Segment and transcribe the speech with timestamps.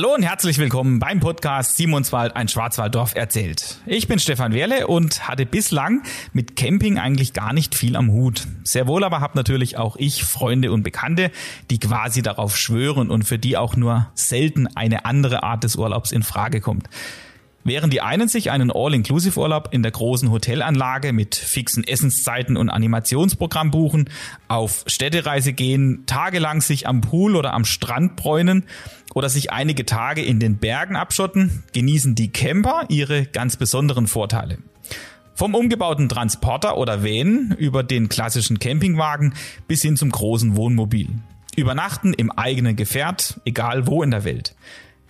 [0.00, 3.80] Hallo und herzlich willkommen beim Podcast Simonswald, ein Schwarzwalddorf erzählt.
[3.84, 8.46] Ich bin Stefan Werle und hatte bislang mit Camping eigentlich gar nicht viel am Hut.
[8.64, 11.30] Sehr wohl aber habe natürlich auch ich Freunde und Bekannte,
[11.68, 16.12] die quasi darauf schwören und für die auch nur selten eine andere Art des Urlaubs
[16.12, 16.88] in Frage kommt.
[17.70, 23.70] Während die einen sich einen All-Inclusive-Urlaub in der großen Hotelanlage mit fixen Essenszeiten und Animationsprogramm
[23.70, 24.10] buchen,
[24.48, 28.64] auf Städtereise gehen, tagelang sich am Pool oder am Strand bräunen
[29.14, 34.58] oder sich einige Tage in den Bergen abschotten, genießen die Camper ihre ganz besonderen Vorteile.
[35.36, 39.34] Vom umgebauten Transporter oder Van über den klassischen Campingwagen
[39.68, 41.08] bis hin zum großen Wohnmobil.
[41.54, 44.56] Übernachten im eigenen Gefährt, egal wo in der Welt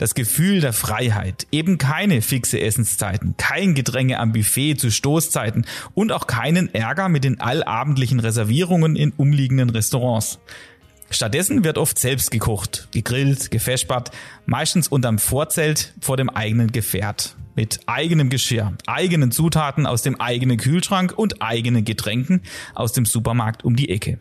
[0.00, 6.10] das Gefühl der Freiheit, eben keine fixe Essenszeiten, kein Gedränge am Buffet zu Stoßzeiten und
[6.10, 10.38] auch keinen Ärger mit den allabendlichen Reservierungen in umliegenden Restaurants.
[11.10, 14.10] Stattdessen wird oft selbst gekocht, gegrillt, gefespert,
[14.46, 17.36] meistens unterm Vorzelt vor dem eigenen Gefährt.
[17.54, 22.40] Mit eigenem Geschirr, eigenen Zutaten aus dem eigenen Kühlschrank und eigenen Getränken
[22.74, 24.18] aus dem Supermarkt um die Ecke.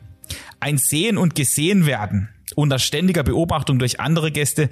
[0.60, 4.70] Ein Sehen und Gesehen werden unter ständiger Beobachtung durch andere Gäste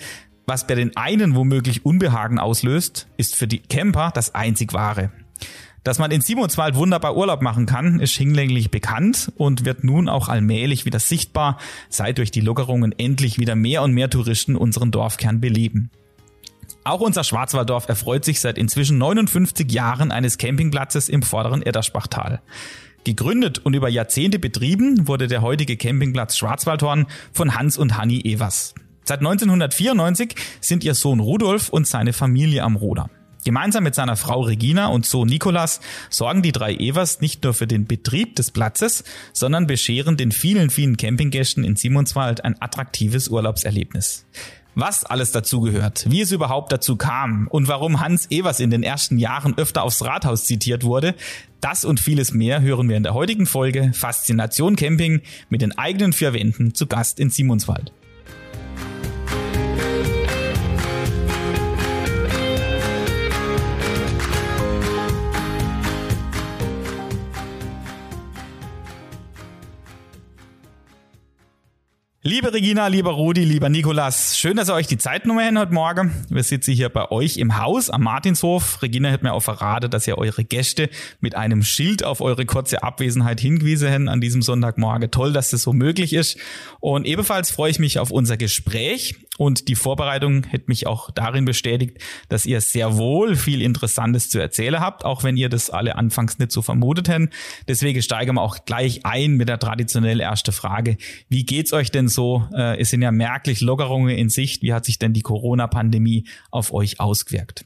[0.48, 5.12] was bei den einen womöglich Unbehagen auslöst, ist für die Camper das einzig wahre.
[5.84, 10.30] Dass man in Simonswald wunderbar Urlaub machen kann, ist hinlänglich bekannt und wird nun auch
[10.30, 11.58] allmählich wieder sichtbar,
[11.90, 15.92] seit durch die Lockerungen endlich wieder mehr und mehr Touristen unseren Dorfkern beleben.
[16.86, 22.42] Auch unser Schwarzwalddorf erfreut sich seit inzwischen 59 Jahren eines Campingplatzes im vorderen Edderspachtal.
[23.04, 28.74] Gegründet und über Jahrzehnte betrieben wurde der heutige Campingplatz Schwarzwaldhorn von Hans und Hanni Evers.
[29.08, 33.10] Seit 1994 sind ihr Sohn Rudolf und seine Familie am Ruder.
[33.46, 37.68] Gemeinsam mit seiner Frau Regina und Sohn Nikolas sorgen die drei Evers nicht nur für
[37.68, 44.26] den Betrieb des Platzes, sondern bescheren den vielen, vielen Campinggästen in Simonswald ein attraktives Urlaubserlebnis.
[44.76, 48.84] Was alles dazu gehört, wie es überhaupt dazu kam und warum Hans Evers in den
[48.84, 51.16] ersten Jahren öfter aufs Rathaus zitiert wurde,
[51.62, 56.12] das und vieles mehr hören wir in der heutigen Folge Faszination Camping mit den eigenen
[56.12, 57.94] vier Wänden zu Gast in Simonswald.
[72.30, 75.74] Liebe Regina, lieber Rudi, lieber Nikolas, schön, dass ihr euch die Zeit genommen habt heute
[75.74, 76.26] Morgen.
[76.28, 78.82] Wir sitzen hier bei euch im Haus am Martinshof.
[78.82, 80.90] Regina hat mir auch verraten, dass ihr eure Gäste
[81.22, 85.10] mit einem Schild auf eure kurze Abwesenheit hingewiesen habt an diesem Sonntagmorgen.
[85.10, 86.38] Toll, dass das so möglich ist.
[86.82, 89.16] Und ebenfalls freue ich mich auf unser Gespräch.
[89.38, 94.40] Und die Vorbereitung hätte mich auch darin bestätigt, dass ihr sehr wohl viel Interessantes zu
[94.40, 97.30] erzählen habt, auch wenn ihr das alle anfangs nicht so vermutet hätten.
[97.68, 100.98] Deswegen steigen wir auch gleich ein mit der traditionell erste Frage.
[101.30, 102.17] Wie geht's euch denn so?
[102.18, 104.62] Äh, es sind ja merklich Lockerungen in Sicht.
[104.62, 107.66] Wie hat sich denn die Corona-Pandemie auf euch ausgewirkt?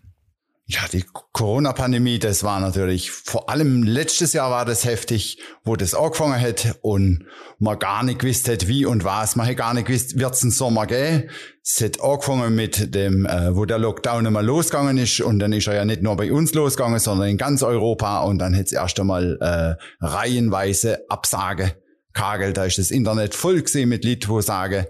[0.74, 1.04] Ja, die
[1.34, 6.78] Corona-Pandemie, das war natürlich, vor allem letztes Jahr war das heftig, wo das angefangen hat
[6.82, 7.26] und
[7.60, 9.36] man gar nicht gewusst hat, wie und was.
[9.36, 11.30] Man hat gar nicht gewusst, wird es einen Sommer geben.
[11.62, 15.68] Es hat angefangen mit dem, äh, wo der Lockdown einmal losgegangen ist und dann ist
[15.68, 18.72] er ja nicht nur bei uns losgegangen, sondern in ganz Europa und dann hat es
[18.72, 21.76] erst einmal äh, reihenweise Absage
[22.14, 22.58] kagelt.
[22.58, 24.86] Da ist das Internet voll gesehen mit Leuten, wo sagen,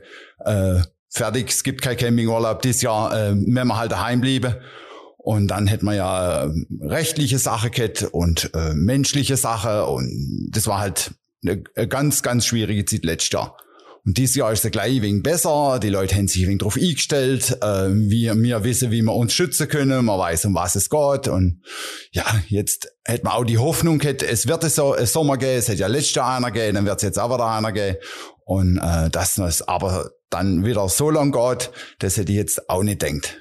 [0.45, 4.55] äh, fertig, es gibt kein Campingurlaub dieses Jahr, äh, wenn wir halt daheim bleiben.
[5.17, 6.49] Und dann hätten wir ja äh,
[6.81, 9.85] rechtliche Sache gehabt und äh, menschliche Sache.
[9.85, 11.11] Und das war halt
[11.43, 13.57] eine ganz, ganz schwierige Zeit letztes Jahr.
[14.03, 15.79] Und dieses Jahr ist es gleich ein wenig besser.
[15.81, 17.57] Die Leute haben sich ein wenig darauf eingestellt.
[17.62, 20.06] Äh, wir, wir wissen, wie wir uns schützen können.
[20.06, 21.28] Man weiß, um was es geht.
[21.28, 21.62] Und
[22.11, 25.59] ja, jetzt hätte man auch die Hoffnung gehabt, es wird so ein Sommer gehen.
[25.59, 27.97] Es hätte ja letztes Jahr einer gegeben, dann wird es jetzt auch wieder einer gehen.
[28.44, 32.84] Und äh, dass es aber dann wieder so lang geht, das hätte ich jetzt auch
[32.84, 33.41] nicht gedacht.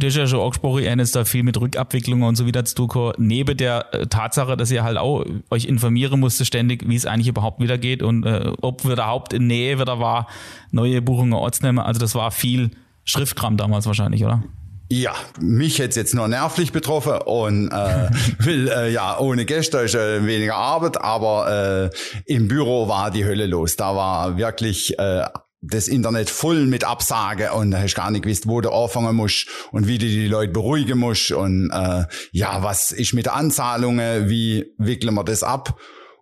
[0.00, 2.86] Du hast ja schon angesprochen, ihr habt da viel mit Rückabwicklungen und so wieder zu
[2.86, 3.12] tun.
[3.18, 7.28] Neben der äh, Tatsache, dass ihr halt auch euch informieren musste ständig, wie es eigentlich
[7.28, 10.26] überhaupt wieder geht und äh, ob wir überhaupt in Nähe wieder war,
[10.70, 11.84] neue Buchungen Ortsnehmer.
[11.84, 12.70] Also das war viel
[13.04, 14.42] Schriftkram damals wahrscheinlich, oder?
[14.90, 18.08] Ja, mich hätte jetzt nur nervlich betroffen und äh,
[18.38, 23.26] will äh, ja ohne Gäste ist äh, weniger Arbeit, aber äh, im Büro war die
[23.26, 23.76] Hölle los.
[23.76, 25.24] Da war wirklich äh,
[25.62, 29.46] das Internet voll mit Absage und da hast gar nicht gewusst, wo du anfangen musst
[29.72, 34.72] und wie du die Leute beruhigen musst und äh, ja, was ist mit Anzahlungen, wie
[34.78, 35.78] wickeln wir das ab?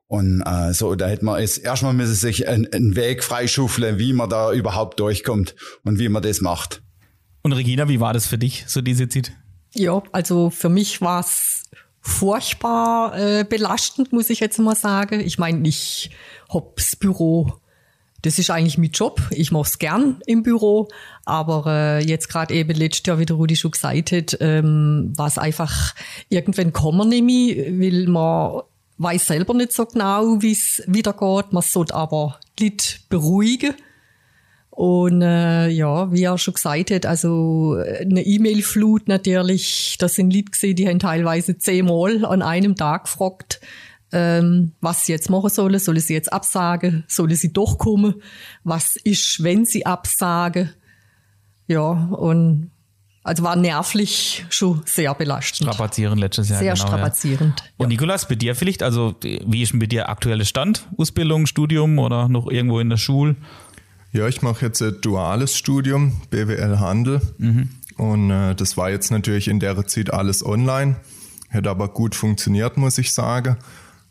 [0.09, 4.13] Und äh, so, da hätte man es erstmal müssen sich einen, einen Weg freischuffeln, wie
[4.13, 5.55] man da überhaupt durchkommt
[5.85, 6.83] und wie man das macht.
[7.43, 9.33] Und Regina, wie war das für dich, so diese Zeit?
[9.75, 11.65] Ja, also für mich war es
[12.01, 15.21] furchtbar äh, belastend, muss ich jetzt mal sagen.
[15.21, 16.11] Ich meine, ich
[16.49, 17.61] hab das Büro
[18.23, 19.21] das ist eigentlich mein Job.
[19.31, 20.89] Ich mache es gern im Büro,
[21.25, 25.37] aber äh, jetzt gerade eben letztes Jahr, wie der Rudi schon gesagt hat, ähm, war
[25.39, 25.95] einfach,
[26.29, 28.63] irgendwann kommen mehr, weil man
[28.99, 31.53] weiß selber nicht so genau, wie es wieder geht.
[31.53, 33.75] Man sollte aber die Leute beruhigen.
[34.71, 40.53] Und äh, ja, wie er schon gesagt hat, also eine E-Mail-Flut natürlich, das sind Leute
[40.53, 43.61] gesehen, die haben teilweise zehnmal an einem Tag gefragt,
[44.13, 45.79] ähm, was sie jetzt machen sollen.
[45.79, 47.05] Sollen sie jetzt absagen?
[47.09, 48.23] Sollen sie doch kommen?
[48.65, 50.71] Was ist, wenn sie absagen?
[51.67, 52.71] Ja, und
[53.23, 55.69] also war nervlich schon sehr belastend.
[55.69, 56.61] Strapazierend letztes Jahr.
[56.61, 57.61] Sehr genau, strapazierend.
[57.61, 57.67] Ja.
[57.77, 60.87] Und Nikolas, bei dir vielleicht, also wie ist denn bei dir aktueller Stand?
[60.97, 63.37] Ausbildung, Studium oder noch irgendwo in der Schule?
[64.13, 67.21] Ja, ich mache jetzt ein duales Studium, BWL Handel.
[67.37, 67.69] Mhm.
[67.99, 70.97] Und äh, das war jetzt natürlich in der Zeit alles online.
[71.51, 73.59] Hätte aber gut funktioniert, muss ich sagen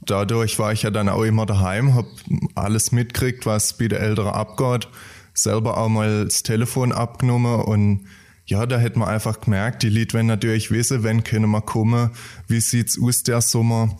[0.09, 2.07] dadurch war ich ja dann auch immer daheim, habe
[2.55, 4.87] alles mitgekriegt, was bei der Ältere abgeht,
[5.33, 8.07] selber auch mal das Telefon abgenommen und
[8.47, 12.11] ja, da hätte man einfach gemerkt, die Leute wenn natürlich wissen, wenn können wir kommen,
[12.47, 13.97] wie sieht's aus der Sommer.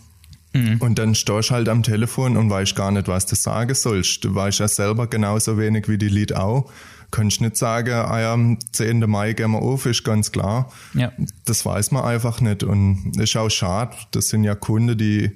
[0.54, 0.78] Mhm.
[0.78, 4.24] Und dann stehst du halt am Telefon und weißt gar nicht, was du sagen sollst.
[4.24, 6.72] Du weißt ja selber genauso wenig wie die Leute auch.
[7.12, 9.00] Kannst nicht sagen, ah ja, am 10.
[9.10, 10.72] Mai gehen wir auf, ist ganz klar.
[10.94, 11.12] Ja.
[11.46, 12.64] Das weiß man einfach nicht.
[12.64, 13.96] Und ist auch schade.
[14.12, 15.32] Das sind ja Kunden, die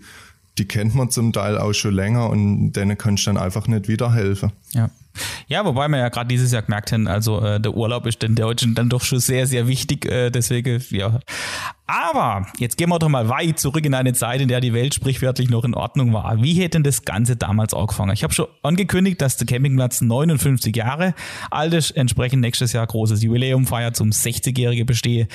[0.58, 3.88] die kennt man zum Teil auch schon länger und denen kannst du dann einfach nicht
[3.88, 4.52] wiederhelfen.
[4.74, 4.90] Ja.
[5.48, 8.36] Ja, wobei wir ja gerade dieses Jahr gemerkt haben, also äh, der Urlaub ist den
[8.36, 10.06] Deutschen dann doch schon sehr, sehr wichtig.
[10.06, 11.20] Äh, deswegen, ja.
[11.86, 14.94] Aber jetzt gehen wir doch mal weit zurück in eine Zeit, in der die Welt
[14.94, 16.42] sprichwörtlich noch in Ordnung war.
[16.42, 18.14] Wie hätte denn das Ganze damals angefangen?
[18.14, 21.14] Ich habe schon angekündigt, dass der Campingplatz 59 Jahre
[21.50, 25.28] alt ist, entsprechend nächstes Jahr großes Jubiläum feiert, zum 60-jährige bestehe.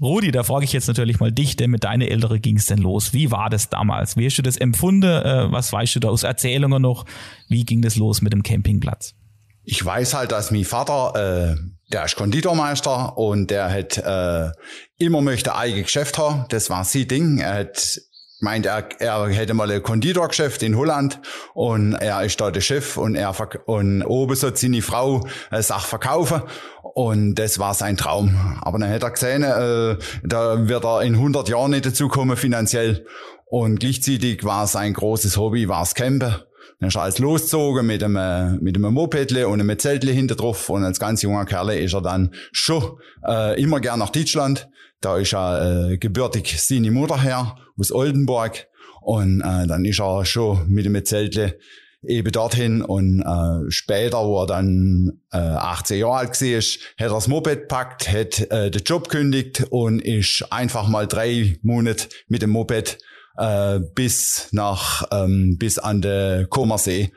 [0.00, 2.78] Rudi, da frage ich jetzt natürlich mal dich, denn mit deiner Ältere ging es denn
[2.78, 3.12] los?
[3.12, 4.16] Wie war das damals?
[4.16, 5.10] Wie hast du das empfunden?
[5.10, 7.04] Äh, was weißt du da aus Erzählungen noch?
[7.48, 9.14] Wie ging das los mit dem Campingplatz?
[9.62, 11.56] Ich weiß halt, dass mein Vater, äh,
[11.92, 14.52] der ist Konditormeister und der hat äh,
[14.96, 16.46] immer möchte eigenes Geschäft haben.
[16.48, 17.38] Das war sein Ding.
[17.38, 18.00] Er hat
[18.40, 21.20] meint, er, er hätte mal ein Konditorgeschäft in Holland
[21.54, 23.34] und er ist da der Chef und er
[23.66, 26.42] und oben so seine Frau eine Sache verkaufen
[26.82, 28.58] und das war sein Traum.
[28.62, 32.36] Aber dann hat er gesehen, äh, da wird er in 100 Jahren nicht dazu kommen
[32.36, 33.06] finanziell
[33.50, 36.34] und gleichzeitig war sein großes Hobby, war das Campen.
[36.78, 40.70] Dann ist er als losgezogen mit einem, mit einem Mopedle und einem Zeltle hinter drauf.
[40.70, 44.68] Und als ganz junger Kerl ist er dann schon äh, immer gern nach Deutschland.
[45.00, 48.68] Da ist er äh, gebürtig seine Mutter her, aus Oldenburg.
[49.00, 51.58] Und äh, dann ist er schon mit dem Zeltle
[52.02, 57.08] eben dorthin und äh, später, wo er dann äh, 18 Jahre alt war, hat er
[57.08, 62.42] das Moped packt, hat äh, den Job kündigt und ist einfach mal drei Monate mit
[62.42, 62.98] dem Moped
[63.36, 67.12] äh, bis nach ähm, bis an der Comersee.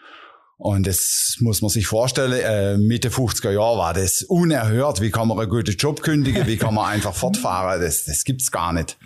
[0.57, 5.01] Und das muss man sich vorstellen, äh, Mitte 50er Jahre war das unerhört.
[5.01, 6.48] Wie kann man einen guten Job kündigen?
[6.48, 7.81] Wie kann man einfach fortfahren?
[7.81, 8.98] Das, das gibt's gar nicht.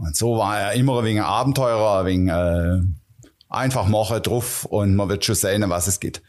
[0.00, 2.80] Und so war er immer wenig Abenteurer, wenig äh,
[3.50, 6.22] einfach machen drauf und man wird schon sehen, was es geht.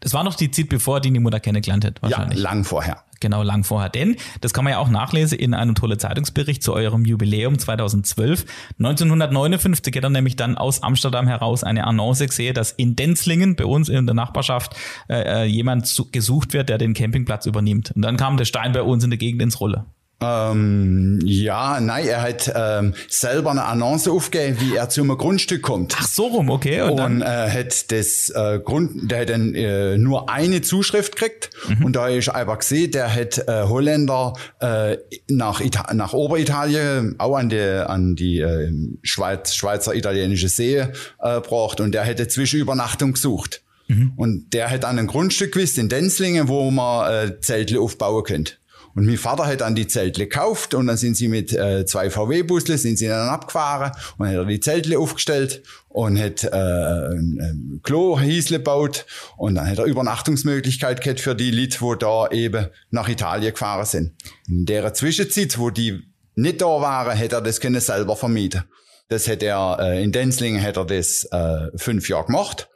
[0.00, 2.38] Das war noch die Zeit, bevor die Mutter kennengelernt hat, wahrscheinlich.
[2.38, 3.04] Ja, lang vorher.
[3.20, 3.88] Genau, lang vorher.
[3.88, 8.44] Denn, das kann man ja auch nachlesen in einem tollen Zeitungsbericht zu eurem Jubiläum 2012.
[8.78, 13.64] 1959 hat er nämlich dann aus Amsterdam heraus eine Annonce gesehen, dass in Denzlingen, bei
[13.64, 14.76] uns in der Nachbarschaft,
[15.08, 17.92] äh, äh jemand gesucht wird, der den Campingplatz übernimmt.
[17.92, 19.86] Und dann kam der Stein bei uns in der Gegend ins Rolle.
[20.20, 25.94] Ähm, ja, nein, er hat ähm, selber eine Annonce aufgegeben, wie er zum Grundstück kommt.
[25.98, 26.82] Ach so rum, okay.
[26.82, 31.50] Und, und äh, hat das äh, Grund, der hat dann äh, nur eine Zuschrift gekriegt
[31.68, 31.84] mhm.
[31.84, 34.96] und da ist einfach gesehen, der hat äh, Holländer äh,
[35.28, 40.88] nach Ita nach Oberitalien, auch an die an die äh, Schweiz, Schweizer italienische See äh,
[41.18, 43.62] braucht und der hätte Zwischenübernachtung gesucht.
[43.88, 44.12] Mhm.
[44.16, 48.54] Und der hat dann ein Grundstück gewusst in Denzlingen, wo man äh, Zelte aufbauen könnte.
[48.94, 52.10] Und mein Vater hat dann die Zeltle gekauft und dann sind sie mit äh, zwei
[52.10, 57.80] VW-Busle, sind sie dann abgefahren und hat die Zeltle aufgestellt und hat äh, ein, ein
[57.82, 59.04] Klo Hiesle gebaut
[59.36, 63.86] und dann hat er Übernachtungsmöglichkeit gehabt für die Leute, wo da eben nach Italien gefahren
[63.86, 64.12] sind.
[64.48, 66.02] In der Zwischenzeit, wo die
[66.36, 68.62] nicht da waren, hätte er das können selber vermieten.
[69.08, 72.68] Das hätte er äh, in Denzlingen hätte er das äh, fünf Jahre gemacht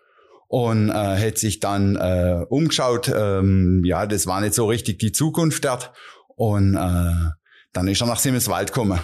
[0.48, 3.12] und äh, hat sich dann äh, umgeschaut.
[3.14, 5.92] Ähm, ja, das war nicht so richtig die Zukunft dort.
[6.34, 7.30] Und äh,
[7.72, 8.98] dann ist er nach Simmelswald gekommen.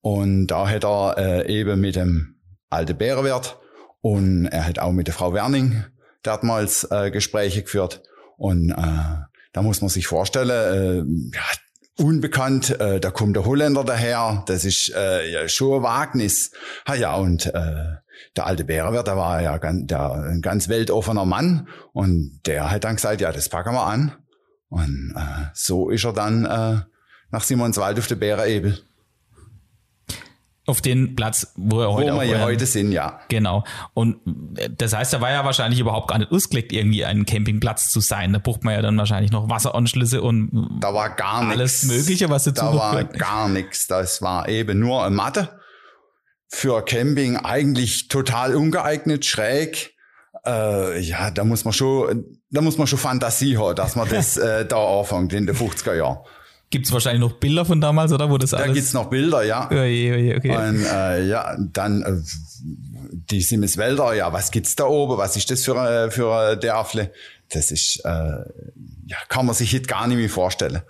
[0.00, 2.36] Und da hat er äh, eben mit dem
[2.70, 3.58] alten Bärenwirt
[4.00, 5.84] und er hat auch mit der Frau Werning
[6.22, 8.02] damals äh, Gespräche geführt.
[8.36, 11.42] Und äh, da muss man sich vorstellen, äh, ja,
[12.04, 16.52] unbekannt, äh, da kommt der Holländer daher, das ist äh, ja schon ein Wagnis.
[16.86, 17.96] Ha ja, und äh,
[18.36, 22.84] der alte Bärenwirt, der war ja ganz, der, ein ganz weltoffener Mann und der hat
[22.84, 24.12] dann gesagt, ja, das packen wir an.
[24.68, 26.80] Und äh, so ist er dann äh,
[27.30, 28.78] nach Simonswald auf der Bärenebel.
[30.66, 33.20] Auf den Platz, wo er heute Wo wir heute sind, ja.
[33.30, 33.64] Genau.
[33.94, 34.18] Und
[34.58, 38.00] äh, das heißt, da war ja wahrscheinlich überhaupt gar nicht ausgelegt, irgendwie ein Campingplatz zu
[38.00, 38.34] sein.
[38.34, 41.58] Da braucht man ja dann wahrscheinlich noch Wasseranschlüsse und Da war gar nichts.
[41.58, 43.86] alles Mögliche, was dazu Da war gar nichts.
[43.86, 45.57] Das war eben nur eine Matte.
[46.48, 49.94] Für Camping eigentlich total ungeeignet, schräg.
[50.46, 54.36] Äh, ja, da muss man schon, da muss man schon Fantasie haben, dass man das
[54.38, 56.18] äh, da anfängt in den 50er Jahren.
[56.70, 58.28] Gibt's wahrscheinlich noch Bilder von damals, oder?
[58.30, 58.74] Wo das Da alles.
[58.74, 59.70] gibt's noch Bilder, ja.
[59.70, 60.54] Oje, oje, okay.
[60.54, 62.12] Und äh, ja, dann äh,
[63.30, 65.16] die Simmeswälder, ja, was gibt's da oben?
[65.16, 67.10] Was ist das für, äh, für ein Dörfle?
[67.50, 70.82] Das ist, äh, ja, kann man sich jetzt gar nicht mehr vorstellen.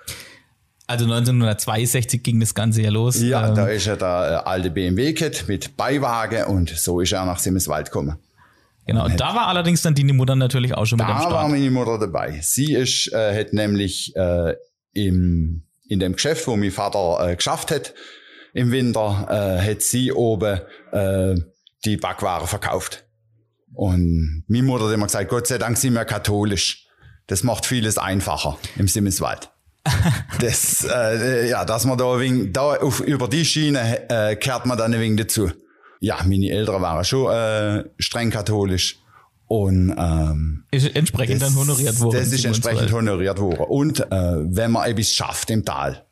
[0.88, 3.21] Also 1962 ging das Ganze ja los.
[3.21, 7.26] Ja, Ähm, da ist ja der äh, alte BMW-Kit mit Beiwagen und so ist er
[7.26, 8.16] nach Simmeswald gekommen.
[8.87, 9.04] genau.
[9.04, 11.71] Und da war allerdings dann die Mutter natürlich auch schon mit am Da war meine
[11.71, 12.40] Mutter dabei.
[12.42, 14.54] Sie ist, äh, hat nämlich äh,
[14.95, 17.92] im, in dem Geschäft, wo mein Vater äh, geschafft hat,
[18.54, 19.26] im Winter,
[19.61, 20.61] äh, hat sie oben
[20.92, 21.35] äh,
[21.85, 23.04] die Backware verkauft.
[23.75, 26.87] Und meine Mutter hat immer gesagt, Gott sei Dank sind wir katholisch.
[27.26, 29.50] Das macht vieles einfacher im Simmeswald.
[30.40, 34.76] das, äh, ja, dass man da, wenig, da auf, über die Schiene äh, kehrt man
[34.76, 35.50] dann ein wenig dazu.
[36.00, 38.99] Ja, meine Eltern waren schon äh, streng katholisch.
[39.47, 42.18] Und ähm, Ist entsprechend dann honoriert worden.
[42.18, 42.92] das ist entsprechend 27.
[42.92, 43.64] honoriert worden.
[43.68, 46.04] Und äh, wenn man etwas schafft im Tal.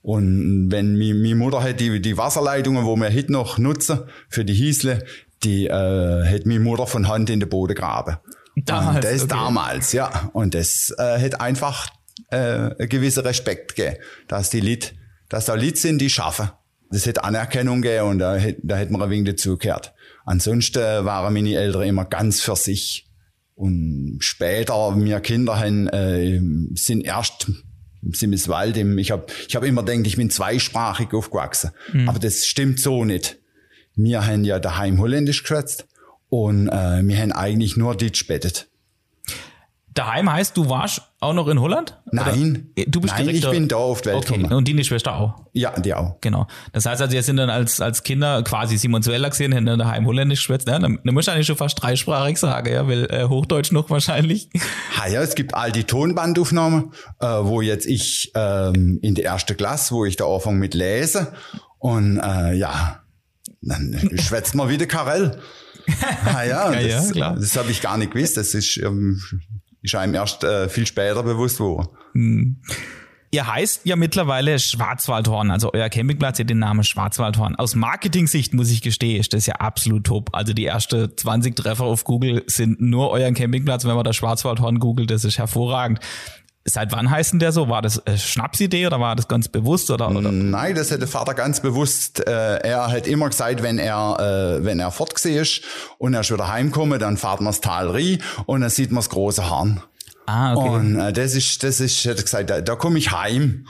[0.00, 4.54] Und wenn meine Mutter hat die, die Wasserleitungen, wo wir heute noch nutzen für die
[4.54, 5.04] Hiesle,
[5.42, 8.18] die äh, hat meine Mutter von Hand in den Boden graben.
[8.54, 9.28] Damals, Und das okay.
[9.28, 10.30] damals, ja.
[10.32, 11.88] Und das äh, hat einfach
[12.34, 13.96] äh, einen gewissen Respekt gegeben,
[14.28, 14.94] dass die Lied,
[15.28, 16.50] dass da Lied sind, die schaffen.
[16.90, 19.94] Das hat Anerkennung gegeben und da, da hätte man ein wenig dazugehört.
[20.24, 23.10] Ansonsten waren meine Eltern immer ganz für sich.
[23.54, 26.40] Und später, wir Kinder haben, äh,
[26.74, 27.50] sind erst
[28.02, 31.70] im Simmeswald, im, ich habe ich hab immer gedacht, ich bin zweisprachig aufgewachsen.
[32.08, 33.38] Aber das stimmt so nicht.
[33.96, 35.86] Wir haben ja daheim Holländisch geschwätzt
[36.28, 38.68] und äh, wir haben eigentlich nur Deutsch bettet.
[39.94, 41.96] Daheim heißt, du warst auch noch in Holland?
[42.10, 42.86] Nein, Oder?
[42.88, 45.36] Du bist nein, ich bin da auf die Welt Okay, und deine Schwester auch.
[45.52, 46.20] Ja, die auch.
[46.20, 46.48] Genau.
[46.72, 50.04] Das heißt also, ihr sind dann als, als Kinder quasi Simonsuella gesehen, haben dann daheim
[50.06, 50.66] Holländisch geschwätzt.
[50.66, 53.88] Ja, dann, dann musst du eigentlich schon fast dreisprachig sagen, ja, weil äh, Hochdeutsch noch
[53.88, 54.50] wahrscheinlich.
[54.98, 59.56] Ha, ja, es gibt all die Tonbandaufnahmen, äh, wo jetzt ich ähm, in der ersten
[59.56, 61.32] Klasse, wo ich da anfange mit lese
[61.78, 63.00] und äh, ja,
[63.62, 65.38] dann schwätzt man wieder Karel.
[66.24, 67.36] Ah, ja, Ja, ja, das, klar.
[67.38, 68.38] das habe ich gar nicht gewusst.
[68.38, 69.20] Das ist, ähm,
[69.84, 71.88] ist einem erst äh, viel später bewusst worden.
[73.30, 77.56] Ihr heißt ja mittlerweile Schwarzwaldhorn, also euer Campingplatz hat den Namen Schwarzwaldhorn.
[77.56, 80.30] Aus Marketing-Sicht muss ich gestehen, ist das ja absolut top.
[80.32, 84.78] Also die erste 20 Treffer auf Google sind nur euren Campingplatz, wenn man das Schwarzwaldhorn
[84.78, 85.98] googelt, das ist hervorragend.
[86.66, 87.68] Seit wann heißt denn der so?
[87.68, 90.32] War das äh, Schnapsidee oder war das ganz bewusst oder, oder?
[90.32, 92.26] Nein, das hat der Vater ganz bewusst.
[92.26, 95.60] Äh, er hat immer gesagt, wenn er, äh, wenn er fortgesehen ist
[95.98, 99.00] und er ist wieder heimkomme, dann fahrt man das Tal rein und dann sieht man
[99.00, 99.82] das große Horn.
[100.24, 100.68] Ah, okay.
[100.68, 103.66] Und äh, das ist, das ist, hat gesagt, da, da komme ich heim.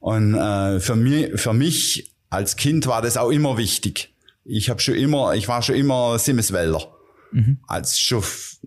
[0.00, 4.12] Und äh, für mich, für mich als Kind war das auch immer wichtig.
[4.44, 6.88] Ich habe schon immer, ich war schon immer Simmeswälder.
[7.66, 8.22] Als schon,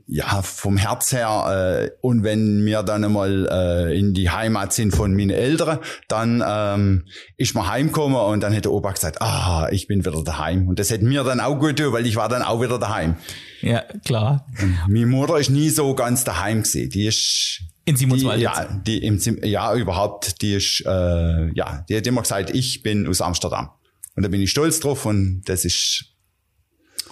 [0.07, 1.89] ja, vom Herz her.
[1.89, 6.43] Äh, und wenn wir dann einmal äh, in die Heimat sind von meinen Eltern, dann
[6.45, 10.67] ähm, ist man heimgekommen und dann hat der Opa gesagt, ah, ich bin wieder daheim.
[10.67, 13.15] Und das hätte mir dann auch gut tun, weil ich war dann auch wieder daheim.
[13.61, 14.47] Ja, klar.
[14.87, 16.89] Meine Mutter ist nie so ganz daheim gewesen.
[16.89, 20.41] Die ist In Simonswald die, ja, die im ja überhaupt.
[20.41, 23.71] Die ist äh, ja, die hat immer gesagt, ich bin aus Amsterdam
[24.15, 26.16] und da bin ich stolz drauf und das ist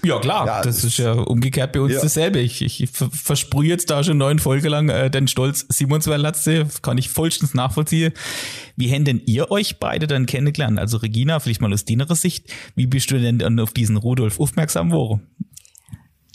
[0.04, 0.46] Ja, klar.
[0.46, 2.02] Ja, das ist ja umgekehrt bei uns Ja.
[2.02, 2.40] dasselbe.
[2.40, 6.68] Ich, ich ver- versprühe jetzt da schon neun Folge lang äh, den Stolz Simonswell-Latze.
[6.82, 8.14] Kann ich vollstens nachvollziehen.
[8.76, 10.78] Wie hätten denn ihr euch beide dann kennengelernt?
[10.80, 12.52] Also Regina, vielleicht mal aus deiner Sicht.
[12.76, 15.22] Wie bist du denn dann auf diesen Rudolf aufmerksam geworden?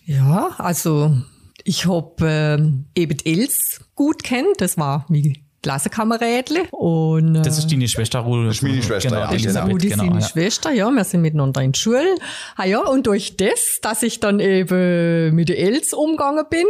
[0.05, 1.17] Ja, also
[1.65, 7.71] ich hab ähm, eben Els gut kennt, das war wie Klassenkamerädle und äh, Das ist
[7.71, 8.49] deine Schwester Rudolf.
[8.49, 9.27] Das ist meine Schwester, genau, ja.
[9.27, 10.27] das ist Elisabeth, Rudi genau, seine ja.
[10.29, 12.17] Schwester, ja, wir sind miteinander in der Schule.
[12.57, 16.67] Ah ja, und durch das, dass ich dann eben mit den Els umgegangen bin,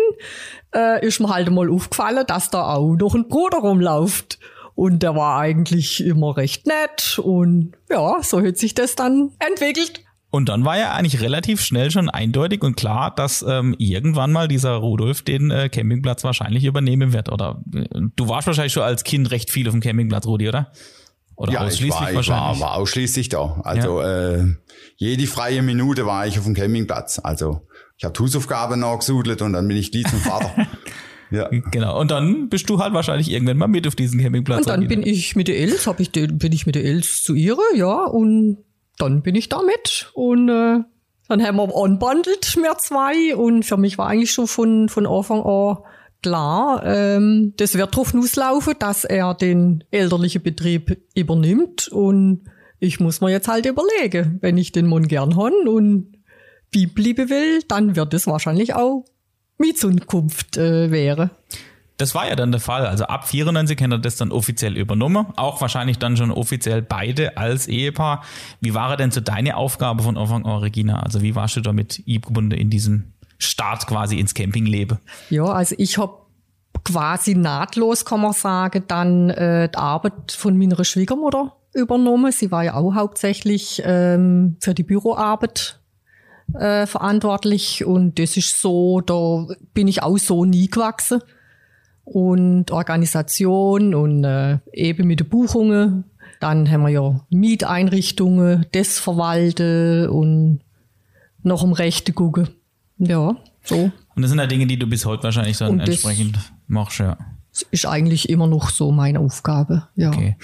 [0.75, 4.39] äh, ist mir halt mal aufgefallen, dass da auch noch ein Bruder rumläuft.
[4.75, 10.01] Und der war eigentlich immer recht nett und ja, so hat sich das dann entwickelt.
[10.31, 14.47] Und dann war ja eigentlich relativ schnell schon eindeutig und klar, dass ähm, irgendwann mal
[14.47, 17.33] dieser Rudolf den äh, Campingplatz wahrscheinlich übernehmen wird.
[17.33, 17.85] Oder äh,
[18.15, 20.71] du warst wahrscheinlich schon als Kind recht viel auf dem Campingplatz, Rudi, oder?
[21.35, 22.61] Oder ja, ausschließlich ich war, ich wahrscheinlich?
[22.61, 23.61] war, war ausschließlich da.
[23.65, 24.45] Also äh,
[24.97, 27.19] jede freie Minute war ich auf dem Campingplatz.
[27.23, 30.53] Also ich habe Hausaufgaben nachgesudelt und dann bin ich die zum Vater.
[31.33, 31.49] ja.
[31.73, 31.99] Genau.
[31.99, 34.61] Und dann bist du halt wahrscheinlich irgendwann mal mit auf diesen Campingplatz.
[34.61, 37.35] Und dann bin ich mit der Els, hab ich, bin ich mit der Els zu
[37.35, 38.59] ihre, ja, und
[39.01, 40.11] dann bin ich da mit.
[40.15, 40.81] Und äh,
[41.29, 43.35] dann haben wir unbundelt, wir zwei.
[43.37, 45.79] Und für mich war eigentlich schon von, von Anfang an
[46.23, 51.89] klar, ähm, das wird drauf auslaufen, dass er den elterlichen Betrieb übernimmt.
[51.89, 52.45] Und
[52.79, 56.17] ich muss mir jetzt halt überlegen, wenn ich den Mann gern han und
[56.73, 59.05] wie bleiben will, dann wird es wahrscheinlich auch
[59.59, 61.31] Mietsunkunft äh, wäre.
[62.01, 62.87] Das war ja dann der Fall.
[62.87, 65.27] Also ab 94 hat er das dann offiziell übernommen.
[65.37, 68.25] Auch wahrscheinlich dann schon offiziell beide als Ehepaar.
[68.61, 71.03] Wie war denn so deine Aufgabe von Anfang an, Regina?
[71.03, 74.99] Also wie warst du damit eingebunden in diesem Start quasi ins Campingleben?
[75.29, 76.27] Ja, also ich hab
[76.85, 82.33] quasi nahtlos, kann man sagen, dann äh, die Arbeit von meiner Schwiegermutter übernommen.
[82.33, 85.81] Sie war ja auch hauptsächlich ähm, für die Büroarbeit
[86.55, 91.21] äh, verantwortlich und das ist so, da bin ich auch so nie gewachsen.
[92.13, 96.05] Und Organisation und äh, eben mit den Buchungen.
[96.41, 100.61] Dann haben wir ja Mieteinrichtungen, das verwalten und
[101.43, 102.49] noch um Rechte gucken.
[102.99, 103.93] Ja, so.
[104.17, 106.37] Und das sind ja Dinge, die du bis heute wahrscheinlich dann Und entsprechend
[106.67, 107.17] machst, ja.
[107.53, 109.89] Das ist eigentlich immer noch so meine Aufgabe.
[109.95, 110.09] Ja.
[110.09, 110.37] Okay.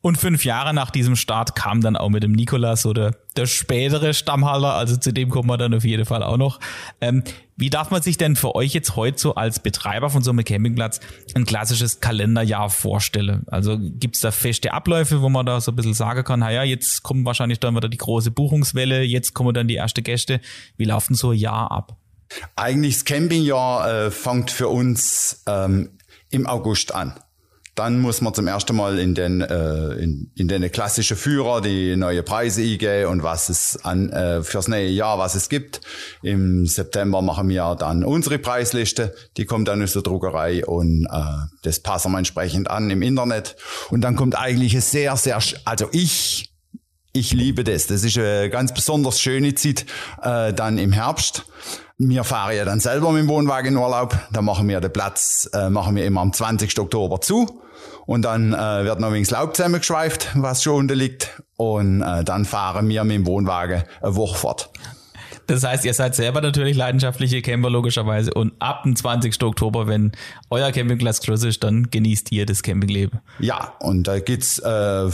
[0.00, 4.14] Und fünf Jahre nach diesem Start kam dann auch mit dem Nikolas oder der spätere
[4.14, 6.60] Stammhalter, also zu dem kommen wir dann auf jeden Fall auch noch.
[7.00, 7.24] Ähm,
[7.58, 10.44] wie darf man sich denn für euch jetzt heute so als Betreiber von so einem
[10.44, 11.00] Campingplatz
[11.34, 13.44] ein klassisches Kalenderjahr vorstellen?
[13.48, 17.02] Also gibt's da feste Abläufe, wo man da so ein bisschen sagen kann, naja, jetzt
[17.02, 20.40] kommt wahrscheinlich dann wieder die große Buchungswelle, jetzt kommen dann die ersten Gäste.
[20.76, 21.96] Wie laufen so ein Jahr ab?
[22.54, 25.98] Eigentlich das Campingjahr äh, fängt für uns ähm,
[26.30, 27.18] im August an.
[27.78, 31.94] Dann muss man zum ersten Mal in den, äh, in, in den klassischen Führer die
[31.94, 35.80] neue Preise eingehen und was es an, äh, fürs neue Jahr, was es gibt.
[36.20, 39.14] Im September machen wir dann unsere Preisliste.
[39.36, 41.20] Die kommt dann aus der Druckerei und äh,
[41.62, 43.54] das passen wir entsprechend an im Internet.
[43.90, 46.52] Und dann kommt eigentlich ein sehr, sehr, also ich
[47.12, 47.86] ich liebe das.
[47.86, 49.86] Das ist eine ganz besonders schöne Zeit
[50.22, 51.44] äh, dann im Herbst.
[51.96, 54.18] Wir fahren ja dann selber mit dem Wohnwagen in Urlaub.
[54.32, 56.78] Da machen wir den Platz, äh, machen wir immer am 20.
[56.80, 57.62] Oktober zu.
[58.08, 61.42] Und dann äh, wird noch wegen Laub zusammengeschweift, was schon unten liegt.
[61.58, 64.70] Und äh, dann fahren wir mit dem Wohnwagen eine Woche fort.
[65.46, 69.42] Das heißt, ihr seid selber natürlich leidenschaftliche Camper logischerweise und ab dem 20.
[69.42, 70.12] Oktober, wenn
[70.48, 73.20] euer Campingplatz geschlossen ist, dann genießt ihr das Campingleben.
[73.40, 75.10] Ja, und da gibt's äh,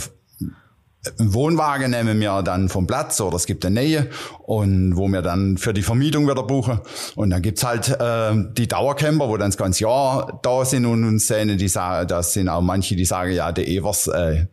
[1.19, 5.21] einen Wohnwagen nehmen wir dann vom Platz oder es gibt eine Nähe und wo wir
[5.21, 6.79] dann für die Vermietung wieder buchen.
[7.15, 11.03] Und dann gibt's halt äh, die Dauercamper, wo dann das ganze Jahr da sind und
[11.03, 14.45] uns sehen, die sagen, das sind auch manche, die sagen, ja, der Evers, äh,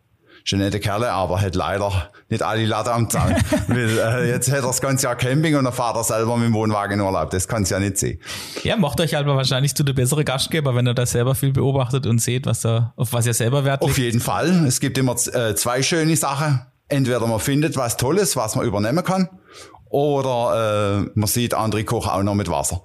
[0.45, 3.35] schon nette Kerle, aber hat leider nicht alle Latte am Zaun.
[3.69, 6.47] Weil äh, jetzt hat er das ganze Jahr Camping und dann fährt er selber mit
[6.47, 7.31] dem Wohnwagen in Urlaub.
[7.31, 8.21] Das kann's ja nicht sehen.
[8.63, 12.07] Ja, macht euch aber wahrscheinlich zu der bessere Gastgeber, wenn ihr da selber viel beobachtet
[12.07, 14.67] und seht, was da, auf was ihr selber Wert Auf jeden Fall.
[14.67, 16.67] Es gibt immer äh, zwei schöne Sachen.
[16.89, 19.29] Entweder man findet was Tolles, was man übernehmen kann,
[19.89, 22.83] oder äh, man sieht andere kochen auch noch mit Wasser.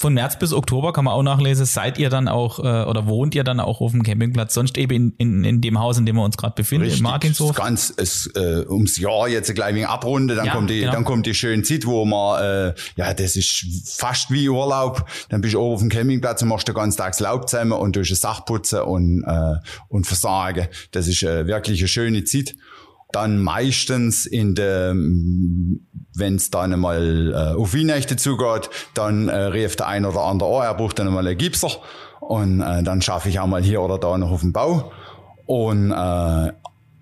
[0.00, 3.34] Von März bis Oktober kann man auch nachlesen, seid ihr dann auch äh, oder wohnt
[3.34, 6.16] ihr dann auch auf dem Campingplatz, sonst eben in, in, in dem Haus, in dem
[6.16, 7.54] wir uns gerade befinden, in Martinshof.
[7.54, 10.92] Ganz es, äh, ums Jahr jetzt gleich wegen Abrunde, dann Ja, kommt die, genau.
[10.92, 15.04] dann kommt die schöne Zeit, wo man, äh, ja, das ist fast wie Urlaub.
[15.28, 17.92] Dann bist du oben auf dem Campingplatz und machst den ganzen Tag Laub zusammen und
[17.92, 19.56] tust das Sach putzen und, äh,
[19.88, 20.68] und versagen.
[20.92, 22.54] Das ist äh, wirklich eine schöne Zeit.
[23.12, 29.76] Dann meistens in der, wenn es dann einmal äh, auf Weihnachten zugeht, dann äh, rief
[29.76, 31.70] der ein oder andere an, er braucht dann einmal einen Gipser
[32.20, 34.92] und äh, dann schaffe ich auch mal hier oder da noch auf dem Bau.
[35.46, 36.52] Und äh,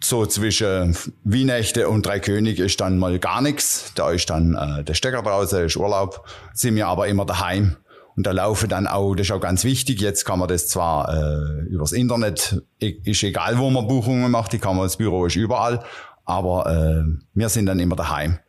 [0.02, 3.92] so zwischen Weihnachten und Drei König ist dann mal gar nichts.
[3.94, 7.76] Da ist dann äh, der Stecker draußen, ist Urlaub, sind wir aber immer daheim.
[8.18, 11.08] Und da laufen dann auch, das ist auch ganz wichtig, jetzt kann man das zwar
[11.08, 15.36] äh, übers Internet, ist egal, wo man Buchungen macht, die kann man, das Büro ist
[15.36, 15.84] überall,
[16.24, 17.04] aber äh,
[17.34, 18.40] wir sind dann immer daheim.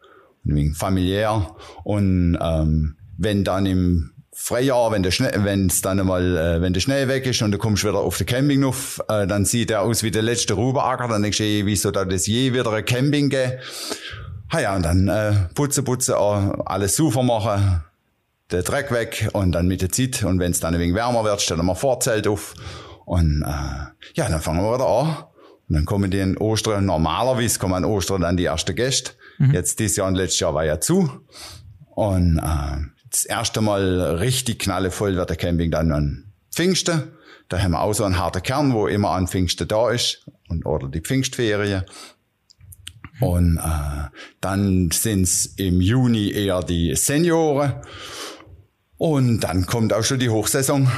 [0.74, 1.56] Familiär.
[1.84, 6.74] Und ähm, wenn dann im Frühjahr, wenn der Schnee, wenn es dann einmal, äh, wenn
[6.74, 9.84] der Schnee weg ist und du kommst wieder auf den Campinghof, äh, dann sieht er
[9.84, 12.86] aus wie der letzte Rubeacker, dann denkst du, ey, wieso da das je wieder ein
[12.86, 13.60] Camping geben?
[14.52, 17.84] Ha ja, und dann äh, putzen, putzen, äh, alles sauber machen,
[18.52, 21.24] der Dreck weg und dann mit der Zeit und wenn es dann ein wenig wärmer
[21.24, 22.54] wird, stellen wir Vorzelt auf
[23.06, 25.26] und äh, ja, dann fangen wir wieder an.
[25.68, 29.12] Und dann kommen die in Ostern, normalerweise kommen an Ostern dann die ersten Gäste.
[29.54, 31.10] Jetzt dieses Jahr und letztes Jahr war ja zu.
[31.96, 32.78] Und äh,
[33.10, 37.14] das erste Mal richtig knallevoll wird der Camping dann an Pfingsten.
[37.48, 40.26] Da haben wir auch so einen harten Kern, wo immer an Pfingsten da ist.
[40.50, 41.84] und oder die Pfingstferien.
[43.22, 44.10] Und äh,
[44.42, 47.74] dann sind's im Juni eher die Senioren.
[49.00, 50.92] Und dann kommt auch schon die Hochsaison.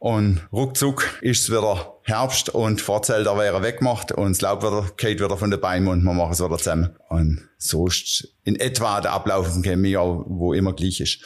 [0.00, 5.36] Und ruckzuck ist's wieder Herbst und Vorzelter wäre weggemacht und das Laub wieder, geht wieder
[5.36, 6.90] von den Bäumen und wir machen es wieder zusammen.
[7.08, 11.20] Und so ist in etwa der Ablauf im Chemie, wo immer gleich ist.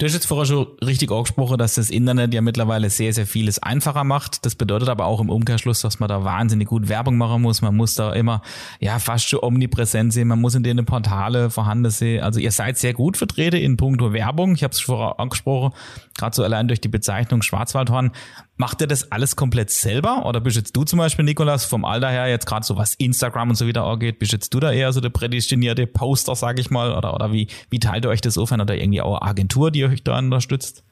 [0.00, 3.62] Du hast jetzt vorher schon richtig angesprochen, dass das Internet ja mittlerweile sehr, sehr vieles
[3.62, 4.46] einfacher macht.
[4.46, 7.60] Das bedeutet aber auch im Umkehrschluss, dass man da wahnsinnig gut Werbung machen muss.
[7.60, 8.40] Man muss da immer,
[8.78, 10.28] ja, fast schon omnipräsent sehen.
[10.28, 12.22] Man muss in den Portale vorhanden sehen.
[12.22, 14.54] Also ihr seid sehr gut vertreten in puncto Werbung.
[14.54, 15.74] Ich habe es vorher angesprochen,
[16.16, 18.12] gerade so allein durch die Bezeichnung Schwarzwaldhorn.
[18.56, 20.26] Macht ihr das alles komplett selber?
[20.26, 23.50] Oder bist jetzt du zum Beispiel, Nikolas, vom Alter her jetzt gerade so was Instagram
[23.50, 26.70] und so wieder angeht, bist jetzt du da eher so der prädestinierte Poster, sag ich
[26.70, 26.94] mal?
[26.94, 28.52] Oder, oder wie, wie teilt ihr euch das auf?
[28.52, 30.82] Oder irgendwie auch Agentur, die euch da unterstützt?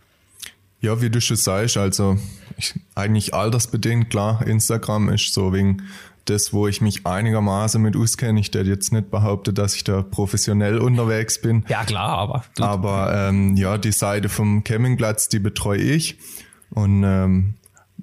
[0.80, 2.18] Ja, wie du schon sagst, also
[2.56, 5.82] ich, eigentlich altersbedingt, klar, Instagram ist so wegen
[6.26, 8.38] das, wo ich mich einigermaßen mit auskenne.
[8.38, 11.64] Ich hätte jetzt nicht behauptet, dass ich da professionell unterwegs bin.
[11.68, 12.44] Ja, klar, aber.
[12.61, 16.18] Aber ähm, ja, die Seite vom Campingplatz, die betreue ich.
[16.70, 17.54] Und ähm,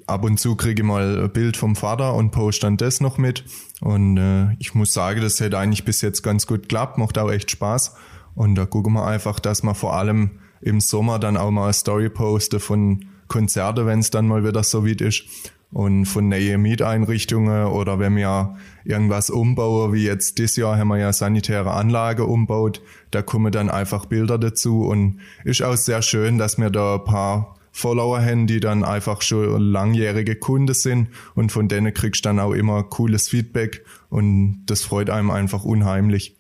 [0.08, 3.18] ab und zu kriege ich mal ein Bild vom Vater und poste dann das noch
[3.18, 3.46] mit.
[3.82, 7.32] Und äh, ich muss sagen, das hätte eigentlich bis jetzt ganz gut geklappt, macht auch
[7.32, 7.96] echt Spaß.
[8.34, 10.32] Und da gucken wir einfach, dass wir vor allem
[10.66, 14.86] im Sommer dann auch mal Story poste von Konzerte, wenn es dann mal wieder so
[14.86, 15.24] weit ist.
[15.72, 20.98] Und von neuen Mieteinrichtungen oder wenn wir irgendwas umbauen, wie jetzt dieses Jahr haben wir
[20.98, 26.38] ja sanitäre Anlage umbaut, da kommen dann einfach Bilder dazu und ist auch sehr schön,
[26.38, 31.52] dass wir da ein paar Follower haben, die dann einfach schon langjährige Kunden sind und
[31.52, 36.35] von denen kriegst du dann auch immer cooles Feedback und das freut einem einfach unheimlich.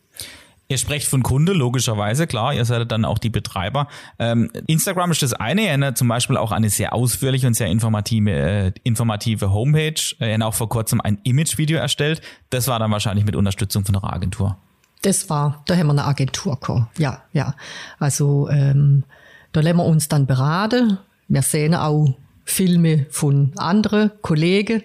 [0.68, 3.88] Ihr sprecht von Kunde, logischerweise, klar, ihr seid dann auch die Betreiber.
[4.18, 7.68] Ähm, Instagram ist das eine, ihr habt zum Beispiel auch eine sehr ausführliche und sehr
[7.68, 10.02] informative, äh, informative Homepage.
[10.20, 12.22] Ihr habt auch vor kurzem ein Imagevideo erstellt.
[12.50, 14.58] Das war dann wahrscheinlich mit Unterstützung von einer Agentur.
[15.02, 16.98] Das war, da haben wir eine Agentur gehabt.
[17.00, 17.54] Ja, ja.
[18.00, 19.04] Also ähm,
[19.52, 20.98] da lassen wir uns dann beraten
[21.28, 24.84] wir sehen auch Filme von anderen Kollegen,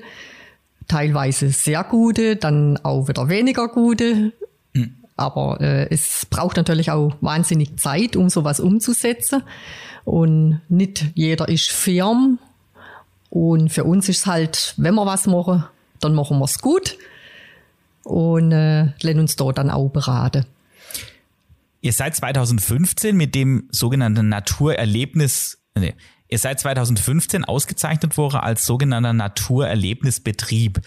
[0.89, 4.33] teilweise sehr gute, dann auch wieder weniger gute.
[5.21, 9.43] Aber äh, es braucht natürlich auch wahnsinnig Zeit, um sowas umzusetzen.
[10.05, 12.39] Und nicht jeder ist firm.
[13.29, 15.65] Und für uns ist es halt, wenn wir was machen,
[16.01, 16.97] dann machen wir es gut
[18.03, 20.47] und äh, lernen uns da dann auch beraten.
[21.83, 25.95] Ihr seid 2015 mit dem sogenannten Naturerlebnis, nee,
[26.31, 30.81] Ihr seid 2015 ausgezeichnet worden als sogenannter Naturerlebnisbetrieb.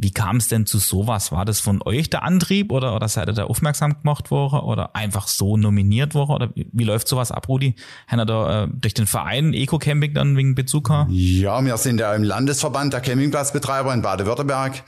[0.00, 1.32] Wie kam es denn zu sowas?
[1.32, 4.94] War das von euch der Antrieb oder, oder seid ihr da aufmerksam gemacht worden oder
[4.94, 6.30] einfach so nominiert worden?
[6.30, 7.74] Oder wie, wie läuft sowas ab, Rudi?
[8.10, 11.10] Ihr da äh, durch den Verein Eco-Camping dann wegen Bezug haben?
[11.12, 14.84] Ja, wir sind ja im Landesverband der Campingplatzbetreiber in Baden-Württemberg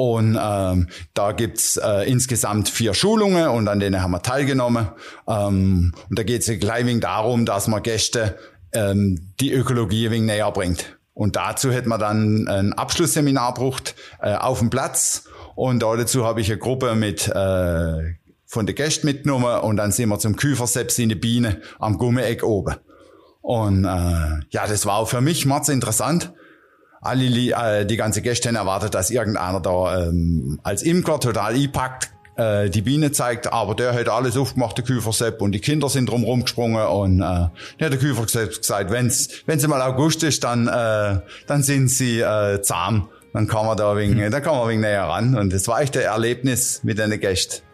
[0.00, 4.88] und ähm, da gibt's äh, insgesamt vier Schulungen und an denen haben wir teilgenommen.
[5.28, 8.38] Ähm, und da geht es gleich darum, dass man Gäste
[8.72, 10.96] ähm, die Ökologie ein wenig näher bringt.
[11.20, 15.24] Und dazu hätten wir dann ein Abschlussseminar gebraucht äh, auf dem Platz.
[15.54, 18.14] Und dazu habe ich eine Gruppe mit äh,
[18.46, 22.42] von den Gästen mitgenommen und dann sind wir zum Küferseps in die Biene am Gummeeck
[22.42, 22.76] oben.
[23.42, 26.32] Und äh, ja, das war auch für mich mords interessant.
[27.02, 32.14] Alle, äh, die ganze Gäste haben erwartet, dass irgendeiner da ähm, als Imker total einpackt,
[32.40, 36.08] äh, die Biene zeigt, aber der hat alles aufgemacht, der Küfersepp, und die Kinder sind
[36.08, 41.20] drum rumgesprungen und äh, ja, der Küfersepp gesagt, wenn's wenn's mal August ist, dann äh,
[41.46, 44.30] dann sind sie äh, zahm, dann kann man da wegen, mhm.
[44.30, 47.69] dann kann man wegen näher ran und das war echt ein Erlebnis mit den Gästen.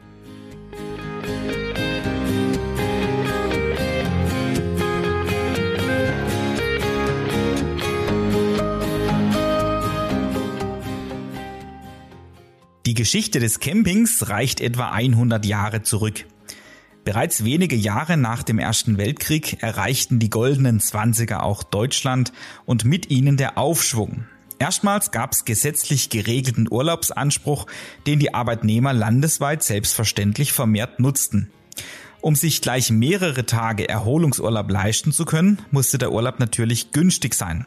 [12.97, 16.25] Geschichte des Campings reicht etwa 100 Jahre zurück.
[17.05, 22.33] Bereits wenige Jahre nach dem Ersten Weltkrieg erreichten die goldenen Zwanziger auch Deutschland
[22.65, 24.25] und mit ihnen der Aufschwung.
[24.59, 27.67] Erstmals gab es gesetzlich geregelten Urlaubsanspruch,
[28.09, 31.53] den die Arbeitnehmer landesweit selbstverständlich vermehrt nutzten.
[32.23, 37.67] Um sich gleich mehrere Tage Erholungsurlaub leisten zu können, musste der Urlaub natürlich günstig sein.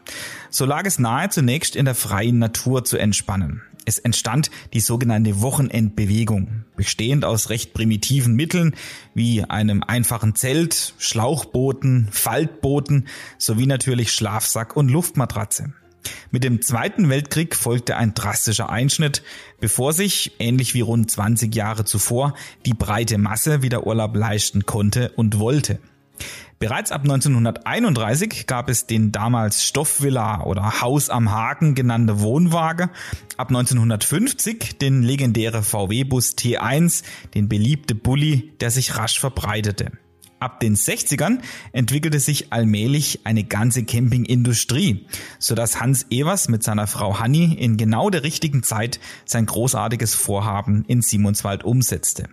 [0.50, 3.62] So lag es nahe, zunächst in der freien Natur zu entspannen.
[3.86, 8.74] Es entstand die sogenannte Wochenendbewegung, bestehend aus recht primitiven Mitteln
[9.14, 15.72] wie einem einfachen Zelt, Schlauchbooten, Faltbooten sowie natürlich Schlafsack und Luftmatratze.
[16.30, 19.22] Mit dem Zweiten Weltkrieg folgte ein drastischer Einschnitt,
[19.60, 22.34] bevor sich, ähnlich wie rund 20 Jahre zuvor,
[22.66, 25.78] die breite Masse wieder Urlaub leisten konnte und wollte.
[26.62, 32.90] Bereits ab 1931 gab es den damals Stoffvilla oder Haus am Haken genannte Wohnwagen,
[33.38, 37.02] ab 1950 den legendäre VW-Bus T1,
[37.34, 39.92] den beliebte Bulli, der sich rasch verbreitete.
[40.38, 41.38] Ab den 60ern
[41.72, 45.06] entwickelte sich allmählich eine ganze Campingindustrie,
[45.38, 50.84] sodass Hans Evers mit seiner Frau Hanni in genau der richtigen Zeit sein großartiges Vorhaben
[50.86, 52.28] in Simonswald umsetzte.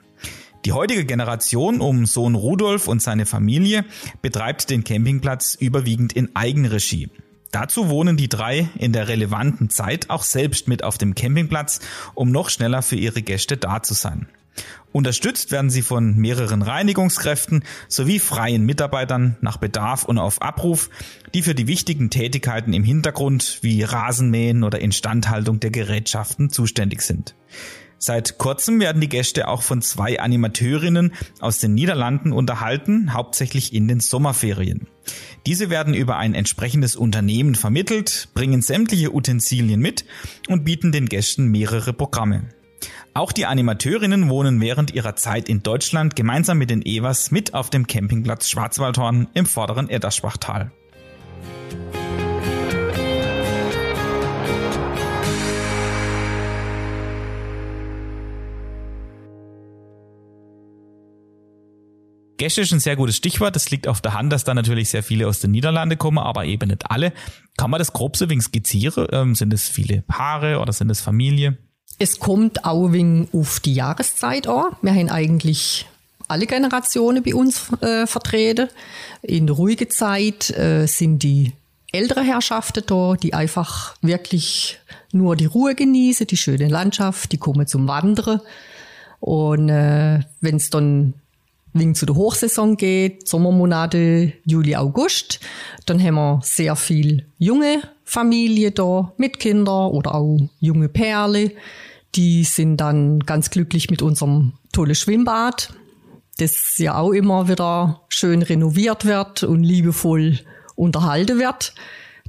[0.68, 3.86] Die heutige Generation um Sohn Rudolf und seine Familie
[4.22, 7.10] betreibt den Campingplatz überwiegend in Eigenregie.
[7.52, 11.80] Dazu wohnen die drei in der relevanten Zeit auch selbst mit auf dem Campingplatz,
[12.16, 14.28] um noch schneller für ihre Gäste da zu sein.
[14.92, 20.90] Unterstützt werden sie von mehreren Reinigungskräften sowie freien Mitarbeitern nach Bedarf und auf Abruf,
[21.34, 27.36] die für die wichtigen Tätigkeiten im Hintergrund wie Rasenmähen oder Instandhaltung der Gerätschaften zuständig sind.
[28.00, 33.88] Seit kurzem werden die Gäste auch von zwei Animateurinnen aus den Niederlanden unterhalten, hauptsächlich in
[33.88, 34.88] den Sommerferien.
[35.46, 40.06] Diese werden über ein entsprechendes Unternehmen vermittelt, bringen sämtliche Utensilien mit
[40.48, 42.50] und bieten den Gästen mehrere Programme.
[43.14, 47.72] Auch die Animateurinnen wohnen während ihrer Zeit in Deutschland gemeinsam mit den Evers mit auf
[47.72, 50.72] dem Campingplatz Schwarzwaldhorn im vorderen Edderschbachtal.
[62.38, 63.56] Gäste ist ein sehr gutes Stichwort.
[63.56, 66.46] Das liegt auf der Hand, dass da natürlich sehr viele aus den Niederlanden kommen, aber
[66.46, 67.14] eben nicht alle.
[67.58, 69.08] Kann man das grob so wegen skizzieren?
[69.12, 71.58] Ähm, sind es viele Paare oder sind es Familie?
[72.00, 74.76] Es kommt auch wegen auf die Jahreszeit an.
[74.82, 75.88] Wir haben eigentlich
[76.28, 78.70] alle Generationen bei uns äh, vertreten.
[79.22, 81.54] In der ruhigen Zeit äh, sind die
[81.92, 84.80] ältere Herrschaften da, die einfach wirklich
[85.12, 88.42] nur die Ruhe genießen, die schöne Landschaft, die kommen zum Wandern.
[89.20, 91.16] Und äh, wenn es dann
[91.80, 95.40] wegen zu der Hochsaison geht, Sommermonate, Juli, August,
[95.86, 101.52] dann haben wir sehr viel junge Familie da mit Kindern oder auch junge Perle.
[102.16, 105.74] Die sind dann ganz glücklich mit unserem tollen Schwimmbad,
[106.38, 110.40] das ja auch immer wieder schön renoviert wird und liebevoll
[110.76, 111.74] unterhalten wird.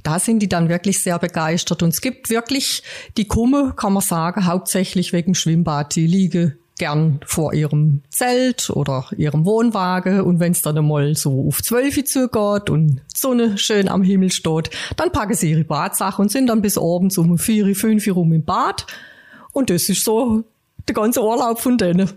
[0.03, 1.83] Da sind die dann wirklich sehr begeistert.
[1.83, 2.83] Und es gibt wirklich,
[3.17, 5.95] die kommen, kann man sagen, hauptsächlich wegen Schwimmbad.
[5.95, 11.47] Die liegen gern vor ihrem Zelt oder ihrem Wohnwagen und wenn es dann einmal so
[11.47, 16.31] auf zwölf zugeht und Sonne schön am Himmel steht, dann packen sie ihre Badsache und
[16.31, 18.87] sind dann bis abends um vier, fünf rum im Bad
[19.51, 20.43] und das ist so
[20.87, 22.09] der ganze Urlaub von denen.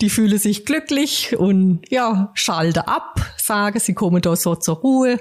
[0.00, 5.18] Die fühlen sich glücklich und ja, schalten ab, sagen, sie kommen da so zur Ruhe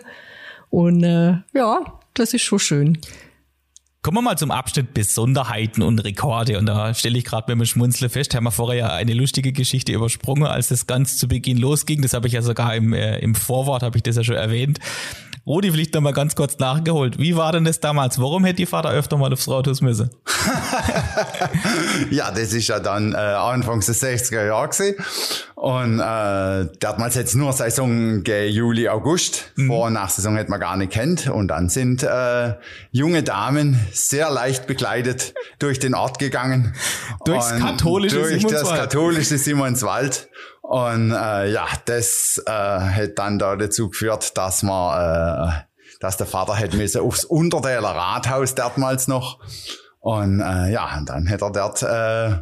[0.69, 1.79] und äh, ja,
[2.13, 2.99] das ist schon schön.
[4.03, 6.59] Kommen wir mal zum Abschnitt Besonderheiten und Rekorde.
[6.59, 9.53] Und da stelle ich gerade mit dem Schmunzle fest, haben wir vorher ja eine lustige
[9.53, 12.01] Geschichte übersprungen, als das ganz zu Beginn losging.
[12.01, 14.79] Das habe ich ja sogar im, äh, im Vorwort, habe ich das ja schon erwähnt.
[15.45, 17.19] Rudi, vielleicht noch mal ganz kurz nachgeholt.
[17.19, 18.17] Wie war denn das damals?
[18.17, 20.09] Warum hätte die Vater öfter mal aufs Rathaus müssen?
[22.11, 24.95] ja, das ist ja dann äh, Anfangs des 60er Jahre gewesen.
[25.55, 29.51] Und äh, damals jetzt nur Saison Juli, August.
[29.55, 29.67] Mhm.
[29.67, 31.29] Vor- und Nachsaison hätte man gar nicht kennt.
[31.29, 32.53] Und dann sind äh,
[32.91, 36.73] junge Damen sehr leicht bekleidet durch den Ort gegangen.
[37.25, 38.63] Durchs katholische durch Simonswald.
[38.63, 40.29] das katholische Simonswald.
[40.73, 45.51] Und äh, ja, das äh, hat dann da dazu geführt, dass man, äh,
[45.99, 49.37] dass der Vater hätte müssen aufs Untertäler Rathaus damals noch.
[49.99, 52.39] Und äh, ja, und dann hätte er dort äh,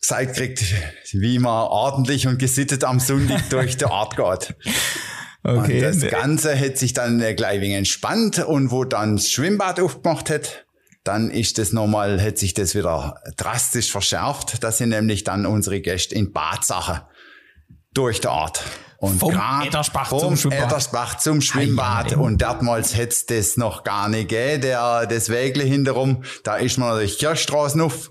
[0.00, 0.64] gesagt kriegt,
[1.12, 4.56] wie man ordentlich und gesittet am Sonntag durch die Ort geht.
[5.44, 5.76] Okay.
[5.76, 10.30] Und das Ganze hat sich dann gleich wenig entspannt und wo dann das Schwimmbad aufgemacht
[10.30, 10.66] hat,
[11.04, 14.62] dann ist das nochmal, hat sich das wieder drastisch verschärft.
[14.64, 17.06] Das sind nämlich dann unsere Gäste in Badsache
[17.94, 18.64] durch die Ort.
[19.00, 20.64] Und Vom grad Eddersbach vom zum Schwimmbad.
[20.64, 22.14] Eddersbach zum Schwimmbad.
[22.14, 26.24] Und damals hätte das noch gar nicht gegeben, der, das Wägle hinterrum.
[26.42, 28.10] Da ist man natürlich Kirchstraßen auf.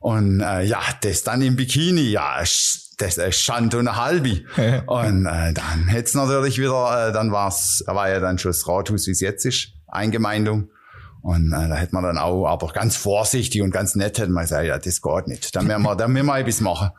[0.00, 4.42] Und äh, ja, das dann im Bikini, ja, das ist Schand und eine halbe.
[4.86, 8.50] und äh, dann hätte es natürlich wieder, äh, dann war's, da war ja dann schon
[8.50, 10.68] das Rathaus, wie es jetzt ist, Eingemeindung.
[11.22, 14.44] Und äh, da hätte man dann auch, aber ganz vorsichtig und ganz nett hätte man
[14.44, 15.56] gesagt, ja, das geht nicht.
[15.56, 16.90] Dann müssen wir, dann müssen wir etwas machen.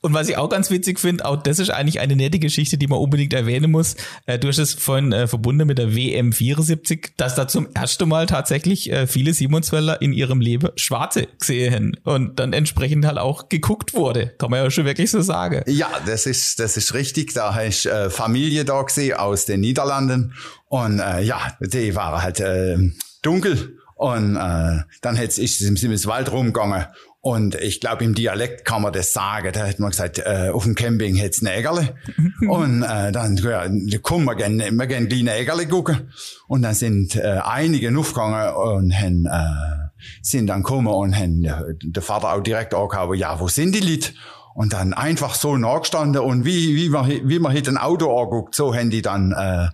[0.00, 2.86] Und was ich auch ganz witzig finde, auch das ist eigentlich eine nette Geschichte, die
[2.86, 3.96] man unbedingt erwähnen muss.
[4.26, 8.08] Äh, du hast es vorhin äh, verbunden mit der WM 74, dass da zum ersten
[8.08, 13.48] Mal tatsächlich äh, viele Simonswälder in ihrem Leben Schwarze gesehen und dann entsprechend halt auch
[13.48, 14.34] geguckt wurde.
[14.38, 15.62] Kann man ja schon wirklich so sagen.
[15.66, 17.34] Ja, das ist, das ist richtig.
[17.34, 20.34] Da hast äh, Familie da gesehen aus den Niederlanden.
[20.68, 22.78] Und äh, ja, die waren halt äh,
[23.22, 23.78] dunkel.
[23.98, 26.86] Und äh, dann hätte ich im Wald rumgegangen.
[27.28, 29.50] Und ich glaube, im Dialekt kann man das sagen.
[29.52, 31.94] Da hat man gesagt, äh, auf dem Camping hätt's Nägerle.
[32.48, 33.68] und äh, dann, ja,
[34.00, 36.10] komm, wir gehen, wir gehen die Nägerle gucken.
[36.46, 39.90] Und dann sind äh, einige aufgegangen und haben, äh,
[40.22, 43.80] sind dann gekommen und haben äh, der Vater auch direkt angehauen, ja, wo sind die
[43.80, 44.12] Leute?
[44.54, 48.54] Und dann einfach so nachgestanden und wie, wie man, wie man hier ein Auto anguckt,
[48.54, 49.68] so haben die dann, äh,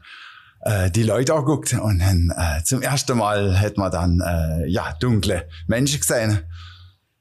[0.62, 4.92] äh, die Leute anguckt und dann, äh, zum ersten Mal hat man dann äh, ja
[4.98, 6.40] dunkle Menschen gesehen.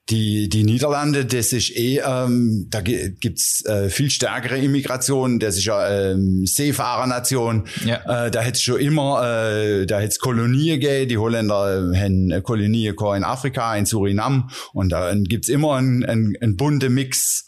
[0.09, 5.63] Die, die Niederlande, das ist eh, ähm, da gibt's äh, viel stärkere Immigration, das ist
[5.63, 7.67] ja ähm, Seefahrernation.
[7.85, 8.25] Ja.
[8.25, 12.95] Äh, da hätte schon immer, äh, da hätte es Kolonien gegeben, die Holländer haben Kolonien
[13.15, 17.45] in Afrika, in Surinam und da gibt's immer einen, einen, einen bunten Mix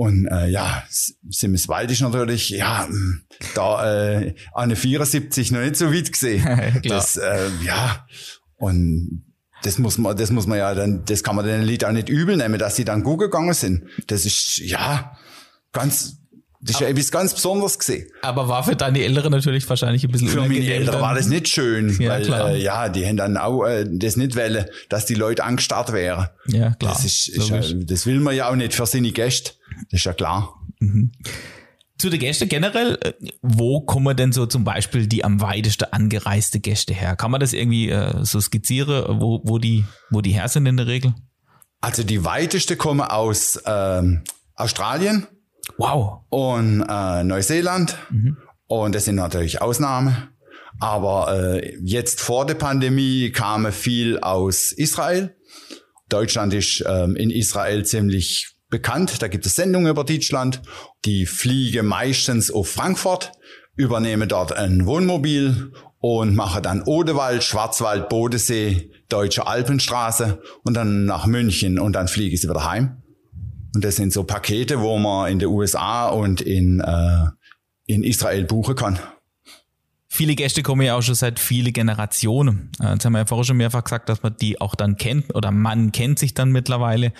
[0.00, 0.82] und äh, ja,
[1.28, 3.22] Simmiswald ist natürlich, ja, hm,
[3.54, 6.80] da äh, eine 74 noch nicht so weit gesehen.
[6.84, 8.06] das, äh, ja,
[8.56, 9.29] und
[9.62, 12.08] das muss man, das muss man ja dann, das kann man den Lied auch nicht
[12.08, 13.84] übel nehmen, dass sie dann gut gegangen sind.
[14.06, 15.16] Das ist, ja,
[15.72, 16.16] ganz,
[16.60, 18.10] das ist ja etwas ganz Besonderes gesehen.
[18.22, 21.48] Aber war für deine Eltern natürlich wahrscheinlich ein bisschen Für meine Eltern war das nicht
[21.48, 22.50] schön, ja, weil klar.
[22.50, 26.28] Äh, ja, die haben dann auch äh, das nicht wollen, dass die Leute angestarrt wären.
[26.46, 26.92] Ja, klar.
[26.92, 29.52] Das ist, ist ja, das will man ja auch nicht für seine Gäste.
[29.90, 30.54] Das ist ja klar.
[30.80, 31.12] Mhm.
[32.00, 36.58] Zu den Gästen generell, äh, wo kommen denn so zum Beispiel die am weitesten angereiste
[36.58, 37.14] Gäste her?
[37.14, 40.76] Kann man das irgendwie äh, so skizzieren, wo, wo, die, wo die her sind in
[40.76, 41.14] der Regel?
[41.80, 44.22] Also die weiteste kommen aus ähm,
[44.54, 45.26] Australien
[45.76, 46.24] Wow.
[46.28, 47.96] Und äh, Neuseeland.
[48.10, 48.36] Mhm.
[48.66, 50.28] Und das sind natürlich Ausnahmen.
[50.78, 55.36] Aber äh, jetzt vor der Pandemie kamen viel aus Israel.
[56.08, 59.20] Deutschland ist ähm, in Israel ziemlich bekannt.
[59.20, 60.62] Da gibt es Sendungen über Deutschland.
[61.04, 63.32] Die fliegen meistens auf Frankfurt,
[63.76, 71.26] übernehmen dort ein Wohnmobil und machen dann Odewald, Schwarzwald, Bodensee, Deutsche Alpenstraße und dann nach
[71.26, 73.02] München und dann fliegen sie wieder heim.
[73.74, 77.26] Und das sind so Pakete, wo man in den USA und in, äh,
[77.86, 78.98] in Israel buchen kann.
[80.12, 82.72] Viele Gäste kommen ja auch schon seit viele Generationen.
[82.80, 85.34] Äh, jetzt haben wir ja vorher schon mehrfach gesagt, dass man die auch dann kennt
[85.34, 87.12] oder man kennt sich dann mittlerweile.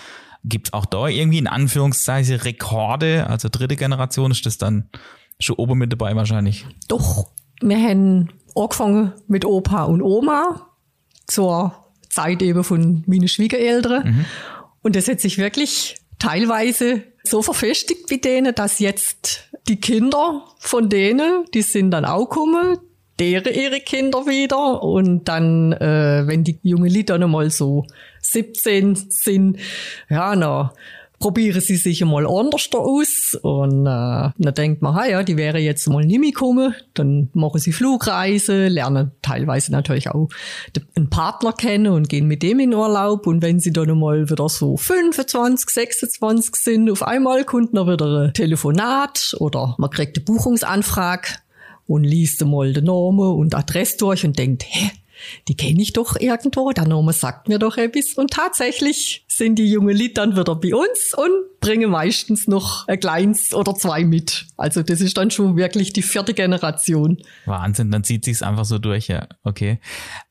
[0.43, 3.27] Gibt es auch da irgendwie in Anführungszeichen Rekorde?
[3.27, 4.89] Also dritte Generation ist das dann
[5.39, 6.65] schon oben mit dabei wahrscheinlich?
[6.87, 10.67] Doch, wir haben angefangen mit Opa und Oma
[11.27, 11.75] zur
[12.09, 14.03] Zeit eben von meinen Schwiegereltern.
[14.03, 14.25] Mhm.
[14.81, 20.89] Und das hat sich wirklich teilweise so verfestigt mit denen, dass jetzt die Kinder von
[20.89, 22.79] denen, die sind dann auch gekommen,
[23.19, 27.85] deren ihre Kinder wieder und dann, äh, wenn die jungen Leute dann mal so
[28.21, 29.57] 17 sind,
[30.09, 30.73] ja, na,
[31.21, 35.37] probieren sie sich einmal anders da aus und äh, dann denkt man, ha ja, die
[35.37, 40.27] wäre jetzt mal nicht mehr gekommen, dann machen sie Flugreise, lernen teilweise natürlich auch
[40.95, 43.27] einen Partner kennen und gehen mit dem in Urlaub.
[43.27, 48.25] Und wenn sie dann mal wieder so 25, 26 sind, auf einmal kommt noch wieder
[48.25, 51.35] ein Telefonat oder man kriegt eine Buchungsanfrage
[51.85, 54.91] und liest einmal den Namen und Adresse durch und denkt, hä,
[55.47, 58.13] die kenne ich doch irgendwo, der Name sagt mir doch etwas.
[58.15, 62.99] Und tatsächlich sind die jungen Leute dann wieder bei uns und bringen meistens noch ein
[62.99, 64.47] kleines oder zwei mit.
[64.57, 67.19] Also das ist dann schon wirklich die vierte Generation.
[67.45, 69.27] Wahnsinn, dann zieht sich's einfach so durch, ja.
[69.43, 69.79] Okay.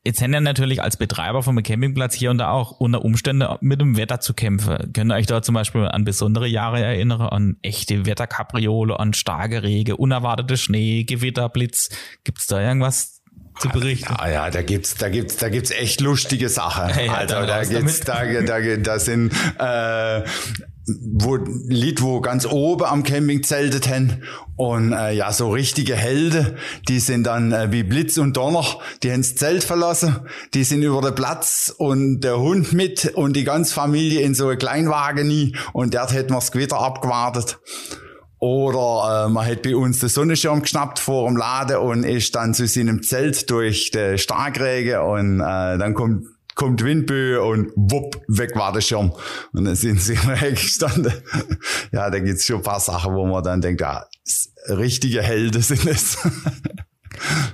[0.03, 3.79] Jetzt haben ja natürlich als Betreiber vom Campingplatz hier und da auch unter Umständen mit
[3.79, 4.91] dem Wetter zu kämpfen.
[4.93, 9.63] Könnt ihr euch da zum Beispiel an besondere Jahre erinnern, an echte Wetterkapriole, an starke
[9.63, 11.89] Regen, unerwartete Schnee, Gewitter, Blitz?
[12.25, 13.20] Gibt's da irgendwas
[13.61, 14.13] zu berichten.
[14.17, 16.91] Ja, ja, da gibt's, da gibt's, da gibt's echt lustige Sachen.
[17.01, 20.21] Hey, also da gibt's, da, da, da sind äh,
[21.13, 24.23] wo Lied, wo ganz oben am Camping zeltet haben
[24.55, 28.65] und äh, ja, so richtige Helden, die sind dann äh, wie Blitz und Donner,
[29.03, 30.21] die haben das Zelt verlassen,
[30.53, 34.49] die sind über den Platz und der Hund mit und die ganze Familie in so
[34.49, 37.59] ein Kleinwagen nie und dort hätten wir das Gewitter abgewartet.
[38.41, 42.55] Oder äh, man hat bei uns den Sonnenschirm geschnappt vor dem Laden und ist dann
[42.55, 46.25] zu seinem Zelt durch den Starkregen und äh, dann kommt
[46.55, 49.13] kommt Windböe und wupp, weg war der Schirm.
[49.53, 51.13] Und dann sind sie weggestanden.
[51.91, 54.05] ja, da gibt's schon ein paar Sachen, wo man dann denkt, ja,
[54.67, 56.17] richtige Helden sind es.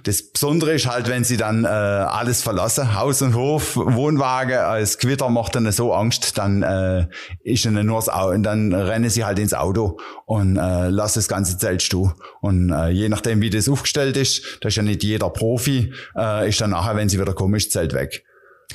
[0.03, 4.99] Das Besondere ist halt, wenn sie dann äh, alles verlassen, Haus und Hof, Wohnwagen, als
[4.99, 7.07] Gewitter macht dann so Angst, dann äh,
[7.43, 11.19] ist ihnen nur das Auto, und dann rennen sie halt ins Auto und äh, lassen
[11.19, 12.13] das ganze Zelt stehen.
[12.41, 16.47] Und äh, je nachdem, wie das aufgestellt ist, da ist ja nicht jeder Profi, äh,
[16.47, 18.23] ist dann nachher, wenn sie wieder das Zelt weg.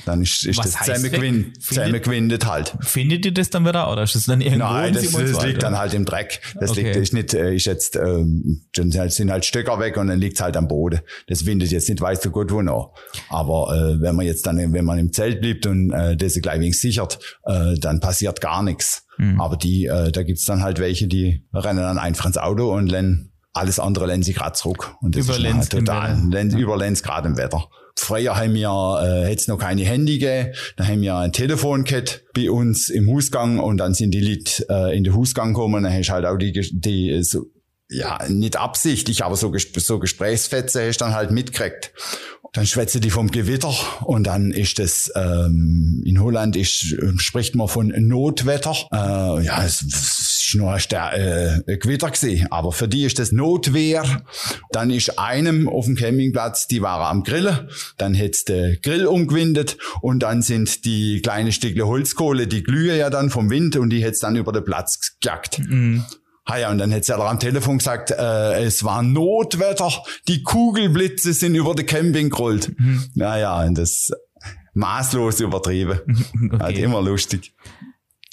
[0.05, 0.95] Dann ist, ist Was das heißt weg?
[1.11, 2.73] zusammengewinnt, Findet- zusammengewindet halt.
[2.81, 5.77] Findet ihr das dann wieder oder ist das dann irgendwo Nein, das, das liegt dann
[5.77, 6.41] halt im Dreck.
[6.59, 6.81] Das Okay.
[6.83, 10.41] liegt ist nicht, äh, ist jetzt, ähm, dann sind halt Stöcker weg und dann liegt's
[10.41, 11.01] halt am Boden.
[11.27, 12.95] Das windet jetzt nicht weiß so gut wo noch.
[13.29, 16.59] Aber äh, wenn man jetzt dann, wenn man im Zelt bleibt und äh, das gleich
[16.59, 19.05] wenig sichert, äh, dann passiert gar nichts.
[19.17, 19.39] Hm.
[19.39, 22.87] Aber die, äh, da gibt's dann halt welche, die rennen dann einfach ins Auto und
[22.89, 24.95] lernen alles andere lernen sie gerade zurück.
[25.01, 26.27] Und das ist dann Überlenzt halt total, Wetter.
[26.31, 27.69] lernen- überlenzt gerade im Wetter.
[27.95, 32.23] Früher haben wir, äh, es noch keine Handy gegeben, dann haben wir ein Telefon gehabt
[32.33, 35.93] bei uns im Hausgang und dann sind die Leute äh, in den Hausgang gekommen dann
[35.93, 37.45] hast du halt auch die, die so,
[37.89, 41.93] ja, nicht absichtlich, aber so, so Gesprächsfetze hast du dann halt mitgekriegt.
[42.53, 47.67] Dann schwätze die vom Gewitter und dann ist das, ähm, in Holland ist, spricht man
[47.67, 48.75] von Notwetter.
[48.91, 49.83] Äh, ja, es
[50.53, 51.13] ist nur ein Ster
[51.67, 54.23] äh, Gewitter gewesen, aber für die ist das Notwehr.
[54.71, 59.77] Dann ist einem auf dem Campingplatz, die waren am Grillen, dann hätt's der Grill umgewindet
[60.01, 64.03] und dann sind die kleine Stückle Holzkohle, die glühen ja dann vom Wind und die
[64.03, 65.59] hätt's dann über den Platz gejagt.
[66.45, 69.91] Ah ja, und dann hätte er am Telefon gesagt, äh, es war Notwetter,
[70.27, 72.73] die Kugelblitze sind über den Camping gerollt.
[73.15, 74.11] Naja, und das
[74.73, 75.99] maßlos übertrieben.
[76.59, 77.53] Halt immer lustig.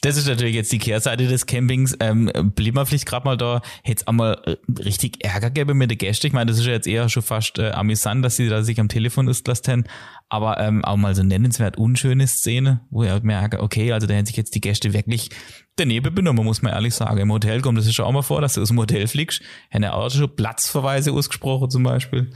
[0.03, 1.95] Das ist natürlich jetzt die Kehrseite des Campings.
[2.01, 5.91] Ähm, blieb man vielleicht gerade mal da, hätte es einmal äh, richtig Ärger gäbe mit
[5.91, 6.27] den Gästen.
[6.29, 8.81] Ich meine, das ist ja jetzt eher schon fast äh, amüsant, dass sie da sich
[8.81, 9.87] am Telefon auslassen.
[10.31, 14.15] Aber ähm, auch mal so nennenswert unschöne Szene, wo ich halt merke, okay, also da
[14.15, 15.29] hätten sich jetzt die Gäste wirklich
[15.77, 17.19] daneben benommen, muss man ehrlich sagen.
[17.19, 19.43] Im Hotel kommt das ist schon auch mal vor, dass du aus dem Hotel fliegst.
[19.69, 22.31] Hätten ja auch schon Platzverweise ausgesprochen zum Beispiel.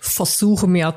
[0.00, 0.94] versuche mir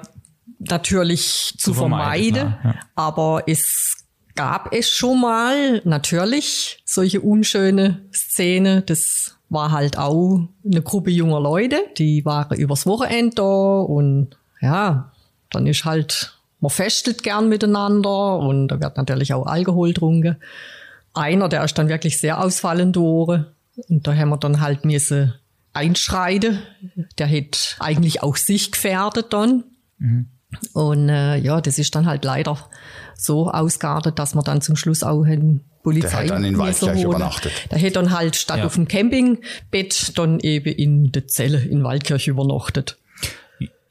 [0.59, 2.79] natürlich zu, Zu vermeiden, vermeiden, ja.
[2.95, 4.00] aber es
[4.35, 8.81] gab es schon mal natürlich solche unschöne Szene.
[8.81, 15.11] Das war halt auch eine Gruppe junger Leute, die waren übers Wochenende da und ja,
[15.49, 20.37] dann ist halt, man festelt gern miteinander und da wird natürlich auch Alkohol getrunken.
[21.13, 23.47] Einer, der ist dann wirklich sehr ausfallend geworden
[23.89, 25.33] und da haben wir dann halt müssen
[25.73, 26.59] einschreiten.
[27.17, 29.63] Der hätte eigentlich auch sich gefährdet dann.
[30.73, 32.57] Und äh, ja, das ist dann halt leider
[33.21, 37.03] so ausgeartet, dass wir dann zum Schluss auch eine Polizei Der hat dann in Waldkirch
[37.03, 37.51] übernachtet.
[37.71, 38.65] Der hätte dann halt statt Ja.
[38.65, 42.97] auf dem Campingbett dann eben in der Zelle in Waldkirch übernachtet.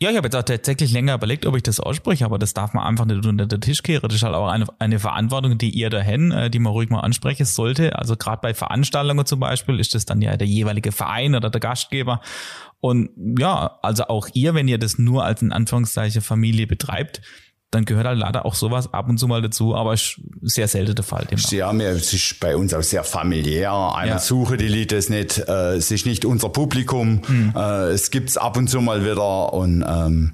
[0.03, 2.73] Ja, ich habe jetzt auch tatsächlich länger überlegt, ob ich das ausspreche, aber das darf
[2.73, 4.09] man einfach nicht unter den Tisch kehren.
[4.09, 7.01] Das ist halt auch eine, eine Verantwortung, die ihr dahin, äh, die man ruhig mal
[7.01, 7.99] ansprechen sollte.
[7.99, 11.61] Also gerade bei Veranstaltungen zum Beispiel ist das dann ja der jeweilige Verein oder der
[11.61, 12.23] Gastgeber.
[12.81, 17.21] Und ja, also auch ihr, wenn ihr das nur als in Anführungszeichen Familie betreibt,
[17.71, 20.95] dann gehört halt leider auch sowas ab und zu mal dazu, aber ist sehr selten
[20.97, 21.27] der Fall.
[21.51, 23.71] Ja, wir, es ist bei uns auch sehr familiär.
[23.73, 24.19] Einmal Ja.
[24.19, 25.39] suchen die Leute es nicht.
[25.39, 27.23] Äh, es ist nicht unser Publikum.
[27.27, 27.53] Hm.
[27.55, 30.33] Äh, es gibt's ab und zu mal wieder und ähm,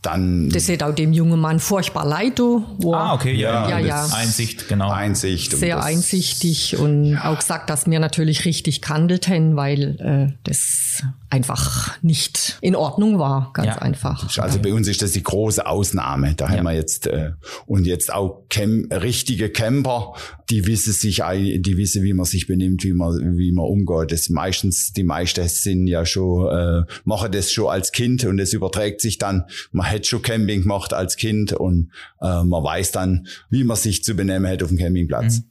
[0.00, 3.68] dann Das hätte auch dem jungen Mann furchtbar leid, du, wo er Ah, okay, ja,
[3.70, 4.06] Ja, ja.
[4.14, 4.90] Einsicht, genau.
[4.90, 5.54] Einsicht.
[5.54, 10.32] und sehr das- einsichtig und auch gesagt, dass wir natürlich richtig gehandelt haben, weil äh,
[10.44, 11.02] das
[11.34, 13.78] einfach nicht in Ordnung war, ganz Ja.
[13.82, 14.38] einfach.
[14.38, 16.34] Also bei uns ist das die große Ausnahme.
[16.36, 17.32] Da haben wir jetzt äh,
[17.66, 20.14] und jetzt auch Cam richtige Camper,
[20.48, 24.12] die wissen sich, die wissen, wie man sich benimmt, wie man wie man umgeht.
[24.12, 28.52] Das meistens die meisten sind ja schon äh, machen das schon als Kind und es
[28.52, 29.44] überträgt sich dann.
[29.72, 34.04] Man hätte schon Camping gemacht als Kind und äh, man weiß dann, wie man sich
[34.04, 35.42] zu benehmen hat auf dem Campingplatz.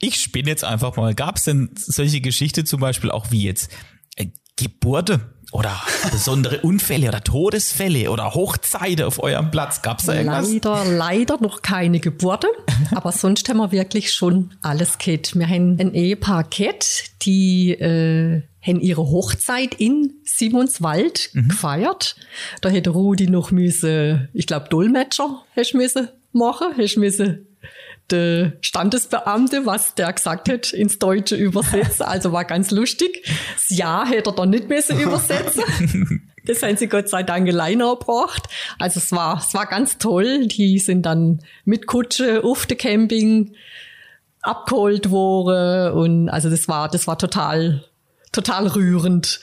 [0.00, 1.14] Ich spinne jetzt einfach mal.
[1.14, 3.70] Gab es denn solche Geschichte zum Beispiel auch wie jetzt
[4.56, 5.20] Geburte
[5.52, 9.82] oder besondere Unfälle oder Todesfälle oder Hochzeiten auf eurem Platz?
[9.82, 10.52] Gab es da irgendwas?
[10.52, 12.50] Leider, leider noch keine Geburten,
[12.92, 15.36] aber sonst haben wir wirklich schon alles gehabt.
[15.36, 22.16] Wir haben ein Ehepaar gehabt, die äh, haben ihre Hochzeit in Simonswald gefeiert.
[22.60, 27.46] Da hätte Rudi noch müsse, ich glaube Dolmetscher hätte müsse machen, hätte müsse
[28.10, 32.04] der Standesbeamte, was der gesagt hat, ins Deutsche übersetzen.
[32.14, 33.24] Also war ganz lustig.
[33.54, 36.30] Das Ja hätte er dann nicht müssen übersetzen.
[36.46, 38.50] Das haben sie Gott sei Dank alleine gebracht.
[38.78, 40.46] Also es war, es war ganz toll.
[40.46, 43.54] Die sind dann mit Kutsche auf dem Camping
[44.42, 47.84] abgeholt worden und also das war, das war total,
[48.30, 49.40] total rührend.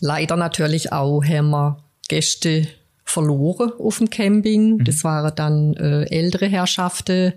[0.00, 2.68] Leider natürlich auch haben wir Gäste
[3.04, 4.84] verloren auf dem Camping.
[4.84, 7.34] Das waren dann äh, ältere Herrschaften.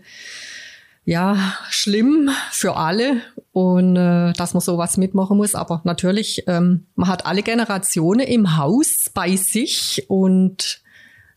[1.08, 3.22] Ja, schlimm für alle
[3.54, 5.56] und äh, dass man sowas mitmachen muss.
[5.56, 10.82] Aber natürlich, ähm, man hat alle Generationen im Haus bei sich und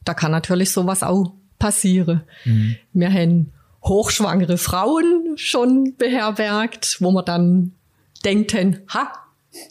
[0.04, 2.22] da kann natürlich sowas auch passieren.
[2.92, 3.52] Wir haben
[3.84, 7.72] hochschwangere Frauen schon beherbergt, wo man dann
[8.24, 8.52] denkt,
[8.88, 9.12] ha,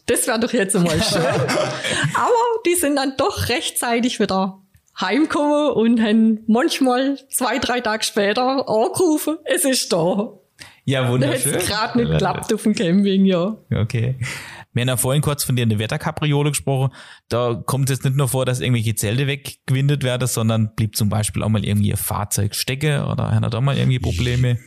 [0.06, 1.26] das wäre doch jetzt mal schön.
[1.26, 4.62] Aber die sind dann doch rechtzeitig wieder
[5.02, 10.34] heimgekommen und haben manchmal zwei, drei Tage später angerufen, es ist da.
[10.86, 11.54] Ja, Da wunderschön.
[11.54, 13.56] hat es gerade nicht geklappt auf dem Camping, ja.
[13.74, 14.16] Okay.
[14.74, 16.94] Wir haben ja vorhin kurz von dir eine Wetterkapriole gesprochen.
[17.28, 21.10] Da kommt es jetzt nicht nur vor, dass irgendwelche Zelte weggewindet werden, sondern blieb zum
[21.10, 24.58] Beispiel auch mal irgendwie ein Fahrzeug stecken oder hat er da mal irgendwie Probleme?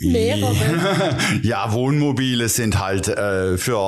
[0.00, 0.54] Mehrere.
[1.42, 3.78] Ja, Wohnmobile sind halt äh, für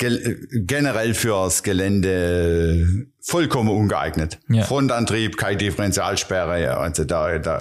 [0.00, 4.38] generell fürs Gelände vollkommen ungeeignet.
[4.48, 4.64] Ja.
[4.64, 7.60] Frontantrieb, keine Differentialsperre, also da, da,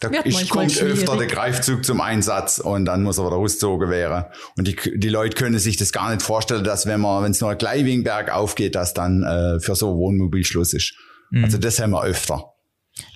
[0.00, 4.24] da ist, kommt öfter der Greifzug zum Einsatz und dann muss er wieder ausgezogen werden.
[4.56, 7.40] Und die, die Leute können sich das gar nicht vorstellen, dass wenn man, wenn es
[7.40, 10.94] nur ein Gleiwingberg aufgeht, dass dann äh, für so ein Wohnmobil Schluss ist.
[11.30, 11.44] Mhm.
[11.44, 12.44] Also das haben wir öfter.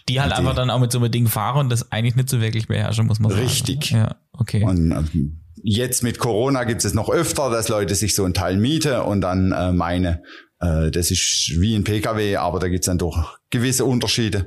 [0.08, 2.40] Die halt einfach dann auch mit so einem Ding fahren und das eigentlich nicht so
[2.40, 3.44] wirklich beherrschen, muss man sagen.
[3.44, 3.90] Richtig.
[3.90, 4.64] Ja, okay.
[4.64, 8.56] Und ähm, jetzt mit Corona gibt es noch öfter, dass Leute sich so einen Teil
[8.56, 10.22] mieten und dann äh, meine,
[10.60, 14.46] äh, das ist wie ein Pkw, aber da gibt es dann doch gewisse Unterschiede.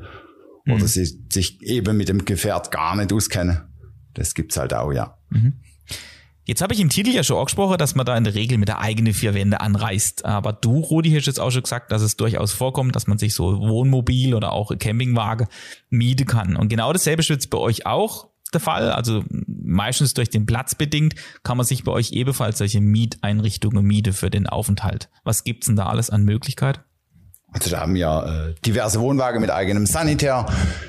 [0.67, 3.61] Oder sie sich eben mit dem Gefährt gar nicht auskennen.
[4.13, 5.17] Das gibt's halt auch, ja.
[6.43, 8.67] Jetzt habe ich im Titel ja schon angesprochen, dass man da in der Regel mit
[8.67, 10.23] der eigenen vier Wände anreist.
[10.23, 13.33] Aber du, Rudi, hast jetzt auch schon gesagt, dass es durchaus vorkommt, dass man sich
[13.33, 15.47] so Wohnmobil oder auch Campingwagen
[15.89, 16.55] mieten kann.
[16.55, 18.91] Und genau dasselbe ist jetzt bei euch auch der Fall.
[18.91, 24.13] Also meistens durch den Platz bedingt kann man sich bei euch ebenfalls solche Mieteinrichtungen mieten
[24.13, 25.09] für den Aufenthalt.
[25.23, 26.81] Was gibt's denn da alles an Möglichkeit?
[27.53, 30.45] Also da haben wir äh, diverse Wohnwagen mit eigenem Sanitär.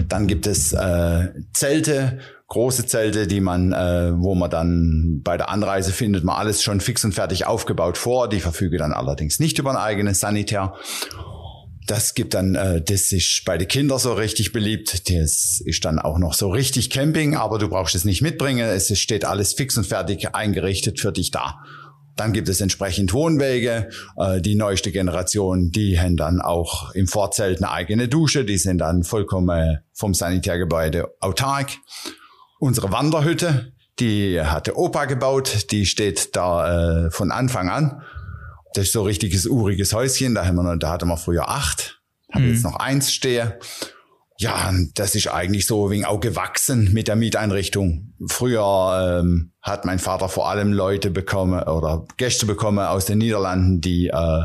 [0.09, 5.49] Dann gibt es äh, Zelte, große Zelte, die man, äh, wo man dann bei der
[5.49, 8.29] Anreise findet, man alles schon fix und fertig aufgebaut vor.
[8.29, 10.75] Die verfügen dann allerdings nicht über ein eigenes Sanitär.
[11.87, 15.11] Das gibt dann, äh, das ist bei den Kindern so richtig beliebt.
[15.11, 18.68] Das ist dann auch noch so richtig Camping, aber du brauchst es nicht mitbringen.
[18.68, 21.57] Es steht alles fix und fertig eingerichtet für dich da.
[22.16, 23.89] Dann gibt es entsprechend Wohnwege.
[24.16, 28.45] Äh, die neueste Generation, die haben dann auch im Vorzelt eine eigene Dusche.
[28.45, 31.70] Die sind dann vollkommen vom Sanitärgebäude autark.
[32.59, 35.72] Unsere Wanderhütte, die hatte Opa gebaut.
[35.72, 38.03] Die steht da äh, von Anfang an.
[38.75, 40.35] Das ist so ein richtiges uriges Häuschen.
[40.35, 42.01] Da, haben wir noch, da hatten wir früher acht.
[42.33, 43.53] Haben jetzt noch eins stehen.
[44.39, 48.14] Ja, und das ist eigentlich so wegen auch gewachsen mit der Mieteinrichtung.
[48.27, 53.81] Früher ähm, hat mein Vater vor allem Leute bekommen oder Gäste bekommen aus den Niederlanden,
[53.81, 54.45] die äh,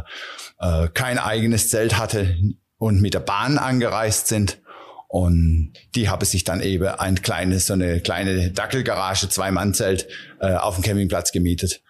[0.59, 2.35] äh, kein eigenes Zelt hatte
[2.77, 4.61] und mit der Bahn angereist sind.
[5.07, 10.07] Und die haben sich dann eben ein kleines, so eine kleine Dackelgarage, Zwei-Mann-Zelt
[10.41, 11.81] äh, auf dem Campingplatz gemietet.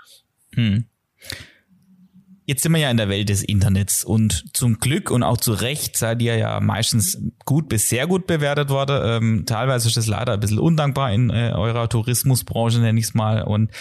[2.49, 5.51] Jetzt sind wir ja in der Welt des Internets und zum Glück und auch zu
[5.51, 9.01] Recht seid ihr ja meistens gut bis sehr gut bewertet worden.
[9.03, 13.13] Ähm, teilweise ist das leider ein bisschen undankbar in äh, eurer Tourismusbranche, nenne ich es
[13.13, 13.41] mal.
[13.41, 13.71] Und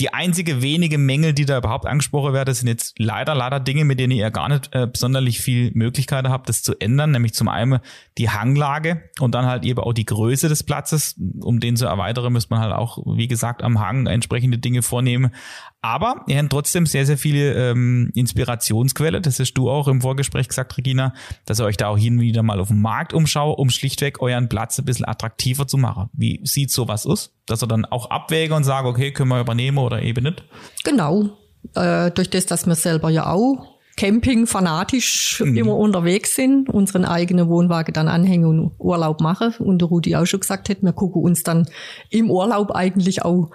[0.00, 4.00] die einzige wenige Mängel, die da überhaupt angesprochen werden, sind jetzt leider, leider Dinge, mit
[4.00, 7.10] denen ihr gar nicht äh, sonderlich viel Möglichkeiten habt, das zu ändern.
[7.10, 7.80] Nämlich zum einen
[8.16, 11.16] die Hanglage und dann halt eben auch die Größe des Platzes.
[11.42, 15.34] Um den zu erweitern, müsste man halt auch, wie gesagt, am Hang entsprechende Dinge vornehmen.
[15.82, 19.20] Aber ihr habt trotzdem sehr, sehr viele ähm, Inspirationsquelle.
[19.20, 21.14] Das hast du auch im Vorgespräch gesagt, Regina,
[21.46, 24.20] dass ihr euch da auch hin und wieder mal auf dem Markt umschaut, um schlichtweg
[24.20, 26.10] euren Platz ein bisschen attraktiver zu machen.
[26.12, 27.32] Wie sieht sowas aus?
[27.46, 30.44] Dass ihr dann auch abwäge und sage, okay, können wir übernehmen oder eben nicht?
[30.84, 31.30] Genau.
[31.74, 37.48] Äh, durch das, dass wir selber ja auch Camping fanatisch immer unterwegs sind, unseren eigenen
[37.48, 39.54] Wohnwagen dann anhängen und Urlaub machen.
[39.58, 41.68] Und der Rudi auch schon gesagt hat, wir gucken uns dann
[42.08, 43.50] im Urlaub eigentlich auch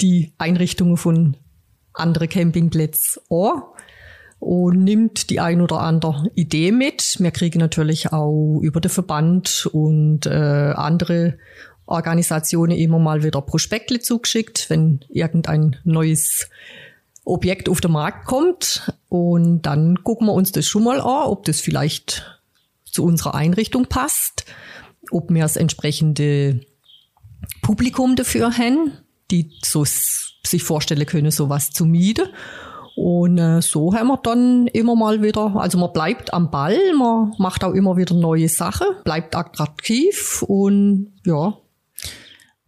[0.00, 1.36] die Einrichtungen von
[2.00, 3.62] andere Campingplätze an
[4.40, 7.16] und nimmt die ein oder andere Idee mit.
[7.20, 11.38] Wir kriegen natürlich auch über den Verband und äh, andere
[11.86, 16.48] Organisationen immer mal wieder Prospekte zugeschickt, wenn irgendein neues
[17.24, 18.92] Objekt auf den Markt kommt.
[19.08, 22.40] Und dann gucken wir uns das schon mal an, ob das vielleicht
[22.84, 24.46] zu unserer Einrichtung passt,
[25.10, 26.60] ob wir das entsprechende
[27.62, 28.92] Publikum dafür haben,
[29.30, 32.28] die so sich vorstellen können, sowas zu mieten.
[32.96, 37.32] Und äh, so haben wir dann immer mal wieder, also man bleibt am Ball, man
[37.38, 41.56] macht auch immer wieder neue Sachen, bleibt attraktiv und ja,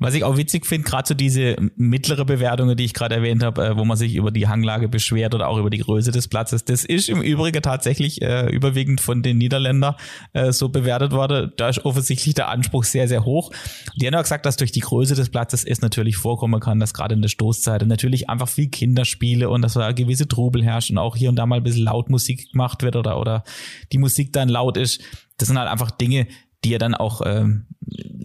[0.02, 3.64] Was ich auch witzig finde, gerade so diese mittlere Bewertungen, die ich gerade erwähnt habe,
[3.64, 6.64] äh, wo man sich über die Hanglage beschwert oder auch über die Größe des Platzes,
[6.64, 9.94] das ist im Übrigen tatsächlich äh, überwiegend von den Niederländern
[10.32, 11.52] äh, so bewertet worden.
[11.56, 13.52] Da ist offensichtlich der Anspruch sehr, sehr hoch.
[13.96, 16.94] Die haben auch gesagt, dass durch die Größe des Platzes es natürlich vorkommen kann, dass
[16.94, 20.98] gerade in der Stoßzeit natürlich einfach viel Kinderspiele und dass da gewisse Trubel herrscht und
[20.98, 23.44] auch hier und da mal ein bisschen laut Musik gemacht wird oder, oder
[23.92, 25.00] die Musik dann laut ist.
[25.38, 26.26] Das sind halt einfach Dinge,
[26.64, 27.66] die ihr dann auch ähm,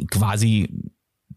[0.10, 0.70] quasi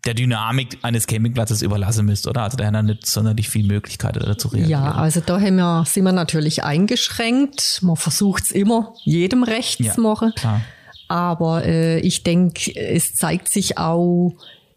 [0.05, 2.43] der Dynamik eines Campingplatzes überlassen müsst, oder?
[2.43, 4.71] Also da haben nicht sonderlich viel Möglichkeiten dazu reagieren.
[4.71, 7.81] Ja, also da haben wir, sind wir natürlich eingeschränkt.
[7.83, 10.33] Man versucht es immer, jedem recht Ja, zu machen.
[10.37, 10.61] klar.
[11.09, 14.33] aber äh, ich denke, es zeigt sich auch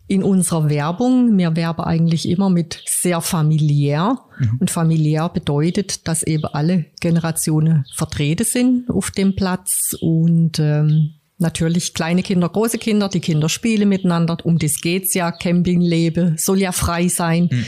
[0.07, 1.37] in unserer Werbung.
[1.37, 4.19] Wir werben eigentlich immer mit sehr familiär.
[4.37, 4.57] Mhm.
[4.59, 11.93] Und familiär bedeutet, dass eben alle Generationen vertreten sind auf dem Platz und ähm, natürlich
[11.93, 14.37] kleine Kinder, große Kinder, die Kinder spielen miteinander.
[14.43, 15.31] Um das geht's ja.
[15.31, 17.49] Campingleben soll ja frei sein.
[17.51, 17.65] Mhm.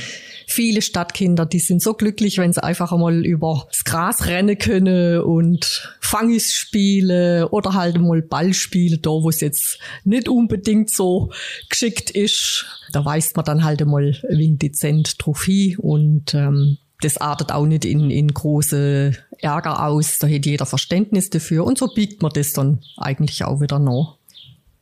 [0.47, 5.97] Viele Stadtkinder, die sind so glücklich, wenn sie einfach einmal übers Gras rennen können und
[5.99, 11.32] Fangis spielen oder halt mal Ball spielen, da wo es jetzt nicht unbedingt so
[11.70, 12.66] geschickt ist.
[12.91, 17.86] Da weist man dann halt einmal wegen dezent Trophie und ähm, das artet auch nicht
[17.86, 20.18] in, in große Ärger aus.
[20.20, 24.18] Da hat jeder Verständnis dafür und so biegt man das dann eigentlich auch wieder nach.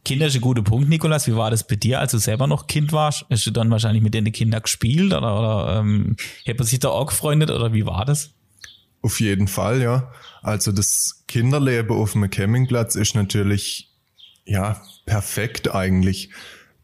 [0.06, 1.28] Kinder ist ein guter Punkt, Nikolas.
[1.28, 3.26] Wie war das bei dir, als du selber noch Kind warst?
[3.30, 6.90] Hast du dann wahrscheinlich mit den Kindern gespielt oder, oder ähm, hat man sich da
[6.90, 8.32] auch gefreundet oder wie war das?
[9.02, 10.12] Auf jeden Fall, ja.
[10.42, 13.90] Also das Kinderleben auf dem Campingplatz ist natürlich,
[14.46, 16.30] ja, perfekt eigentlich.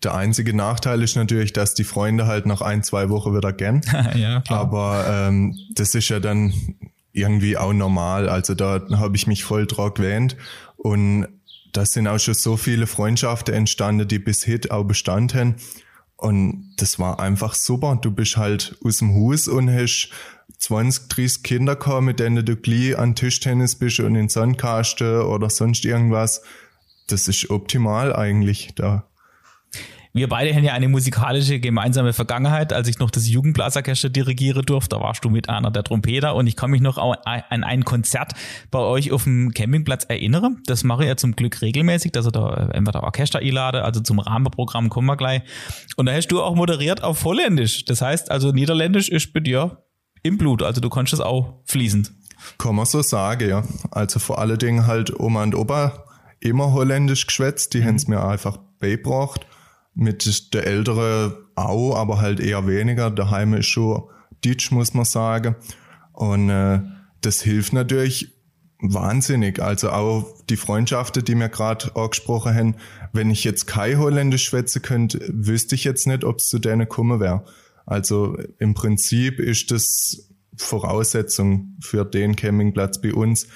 [0.04, 3.82] Der einzige Nachteil ist natürlich, dass die Freunde halt nach ein, zwei Wochen wieder gern.
[4.16, 4.60] ja, klar.
[4.60, 6.54] Aber ähm, das ist ja dann
[7.12, 8.30] irgendwie auch normal.
[8.30, 10.36] Also da habe ich mich voll drauf gewähnt.
[10.78, 11.28] Und
[11.72, 15.56] da sind auch schon so viele Freundschaften entstanden, die bis heute auch bestanden.
[16.16, 17.98] Und das war einfach super.
[18.02, 20.10] Du bist halt aus dem Haus und hast
[20.58, 25.50] 20, 30 Kinder gehabt, mit denen du gleich an Tischtennis bist und in Sandkasten oder
[25.50, 26.42] sonst irgendwas.
[27.08, 29.09] Das ist optimal eigentlich da.
[30.12, 32.74] Wir beide haben ja eine musikalische gemeinsame Vergangenheit.
[32.74, 36.48] Als ich noch das Jugendblasorchester dirigieren durfte, da warst du mit einer der Trompeter und
[36.48, 38.34] ich kann mich noch an ein Konzert
[38.72, 40.64] bei euch auf dem Campingplatz erinnern.
[40.66, 44.18] Das mache ich ja zum Glück regelmäßig, dass ich da entweder Orchester einlade, also zum
[44.18, 45.44] Rahmenprogramm kommen wir gleich.
[45.96, 47.86] Und da hast du auch moderiert auf Holländisch.
[47.86, 49.84] Das heißt also Niederländisch ist bei dir
[50.24, 52.12] im Blut, also du kannst es auch fließend.
[52.58, 53.64] Kann man so sagen, ja.
[53.92, 56.06] Also vor allen Dingen halt Oma und Opa
[56.40, 57.86] immer Holländisch geschwätzt, die mhm.
[57.86, 59.46] haben es mir einfach beigebracht
[59.94, 63.12] mit der Ältere auch, aber halt eher weniger.
[63.12, 64.04] Daheim ist schon
[64.44, 65.56] Ditch, muss man sagen.
[66.14, 66.82] Und äh,
[67.22, 68.36] das hilft natürlich
[68.82, 69.62] wahnsinnig.
[69.62, 72.76] Also auch die Freundschaften, die mir gerade angesprochen haben,
[73.14, 76.88] wenn ich jetzt kein Holländisch schwätzen könnte, wüsste ich jetzt nicht, ob es zu denen
[76.88, 77.44] kommen wäre.
[77.86, 83.48] Also im Prinzip ist das Voraussetzung für den Campingplatz bei uns.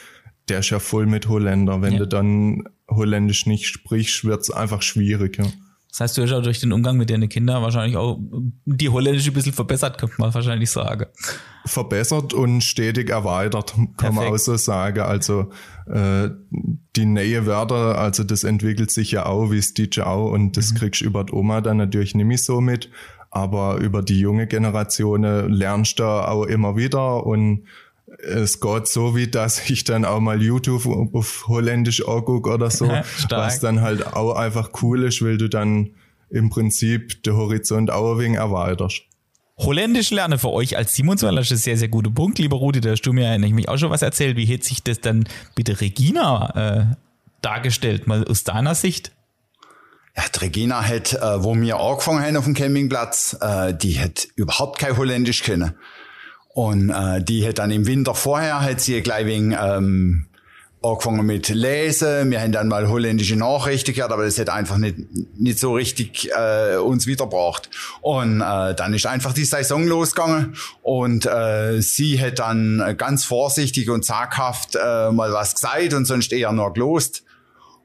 [0.50, 1.82] Der ist ja voll mit Holländer.
[1.82, 2.00] Wenn ja.
[2.00, 5.38] du dann Holländisch nicht sprichst, wird es einfach schwierig.
[5.38, 5.46] Ja.
[5.94, 8.18] Das heißt, du hast auch durch den Umgang mit deinen Kindern wahrscheinlich auch
[8.66, 11.06] die Holländische ein bisschen verbessert, könnte man wahrscheinlich sagen.
[11.68, 14.16] Verbessert und stetig erweitert, kann Perfekt.
[14.16, 15.02] man auch so sagen.
[15.02, 15.52] Also
[15.86, 16.32] äh,
[16.96, 20.78] die neue Wörter, also das entwickelt sich ja auch wie Stitch auch und das mhm.
[20.78, 22.90] kriegst du über die Oma dann natürlich nicht mehr so mit.
[23.30, 27.66] Aber über die junge Generation lernst du auch immer wieder und
[28.20, 32.88] es geht so wie, dass ich dann auch mal YouTube auf Holländisch angucke oder so,
[33.30, 35.92] was dann halt auch einfach cool ist, weil du dann
[36.30, 39.04] im Prinzip den Horizont auch ein wenig erweiterst.
[39.58, 42.82] Holländisch lernen für euch als Simonsweiler ist ein sehr, sehr guter Punkt, lieber Rudi.
[42.82, 44.36] Da hast du mir nämlich auch schon was erzählt.
[44.36, 46.96] Wie hätte sich das dann bitte Regina äh,
[47.42, 49.12] dargestellt, mal aus deiner Sicht?
[50.18, 54.28] Ja, die Regina hat, äh, wo wir angefangen haben auf dem Campingplatz, äh, die hat
[54.36, 55.76] überhaupt kein Holländisch können.
[56.54, 60.28] Und äh, die hat dann im Winter vorher, hat sie gleich wegen ähm,
[60.84, 62.30] angefangen mit Lesen.
[62.30, 64.98] Wir haben dann mal holländische Nachrichten gehört, aber das hat einfach nicht,
[65.36, 67.70] nicht so richtig äh, uns wiederbracht.
[68.02, 73.90] Und äh, dann ist einfach die Saison losgegangen und äh, sie hat dann ganz vorsichtig
[73.90, 77.24] und zaghaft äh, mal was gesagt und sonst eher nur gelost.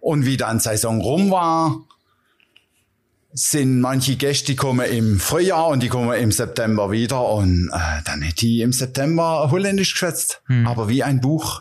[0.01, 1.88] Und wie dann Saison rum war,
[3.33, 8.03] sind manche Gäste, die kommen im Frühjahr und die kommen im September wieder und äh,
[8.05, 10.67] dann hätte die im September Holländisch geschwätzt, hm.
[10.67, 11.61] aber wie ein Buch.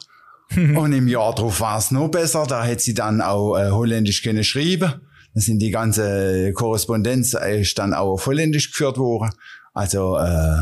[0.55, 4.24] und im Jahr drauf war es noch besser, da hätte sie dann auch äh, Holländisch
[4.24, 4.93] können schreiben.
[5.34, 9.34] Da sind die ganze Korrespondenz äh, ist dann auch auf Holländisch geführt worden.
[9.74, 10.61] Also äh,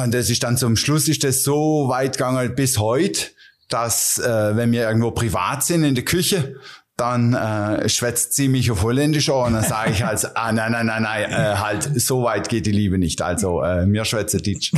[0.00, 3.26] und das ist dann zum Schluss ist das so weit gegangen bis heute,
[3.68, 6.56] dass äh, wenn wir irgendwo privat sind in der Küche,
[7.00, 10.72] dann äh, schwätzt sie mich auf Holländisch an und dann sage ich halt, ah, nein,
[10.72, 13.22] nein, nein, nein, äh, halt, so weit geht die Liebe nicht.
[13.22, 14.72] Also äh, mir schwätze Deutsch.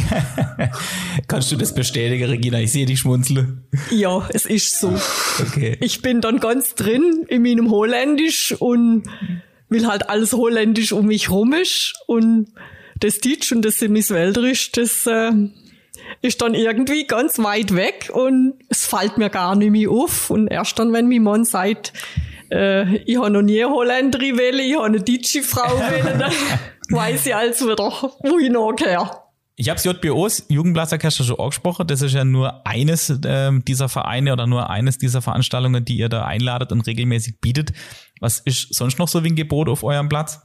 [1.27, 2.61] Kannst du das bestätigen, Regina?
[2.61, 3.65] Ich sehe dich schmunzeln.
[3.91, 4.95] Ja, es ist so.
[5.41, 5.77] Okay.
[5.81, 9.03] Ich bin dann ganz drin in meinem Holländisch und
[9.69, 12.49] will halt alles Holländisch um mich rum ist und
[13.01, 15.33] das Deutsch und das Semiswälderisch, das äh,
[16.21, 20.31] ist dann irgendwie ganz weit weg und es fällt mir gar nicht mehr auf.
[20.31, 21.93] Und erst dann, wenn mein Mann sagt,
[22.51, 26.33] äh, ich habe noch nie Holländerin wählen, ich habe eine deutsche Frau wählen, dann
[26.91, 29.23] weiß ich alles wieder, wo ich nachgehöre.
[29.55, 31.87] Ich habe JBOs Jugendblasorchester schon angesprochen.
[31.87, 36.09] Das ist ja nur eines äh, dieser Vereine oder nur eines dieser Veranstaltungen, die ihr
[36.09, 37.73] da einladet und regelmäßig bietet.
[38.21, 40.41] Was ist sonst noch so wie ein Gebot auf eurem Platz?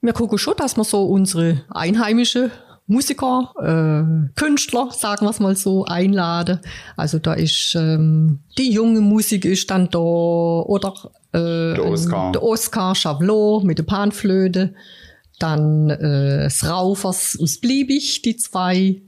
[0.00, 2.50] Wir gucken schon, dass wir so unsere einheimische
[2.88, 6.60] Musiker, äh, Künstler, sagen wir es mal so, einladen.
[6.96, 10.94] Also da ist ähm, die junge Musik ist dann da oder
[11.32, 14.74] äh, der Oscar, der Oscar Chavelot mit der Panflöte.
[15.40, 19.02] Dann äh, das Raufers aus Bliebig, die zwei.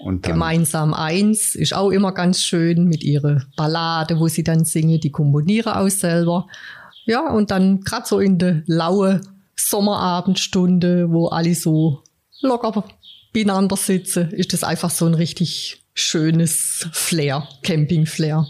[0.00, 4.64] Und dann Gemeinsam eins ist auch immer ganz schön mit ihrer Ballade, wo sie dann
[4.64, 6.48] singen, die komponieren auch selber.
[7.06, 9.20] Ja, und dann gerade so in der laue
[9.56, 12.02] Sommerabendstunde, wo alle so
[12.42, 12.84] locker
[13.32, 18.46] beieinander sitzen, ist das einfach so ein richtig schönes Flair, Camping-Flair.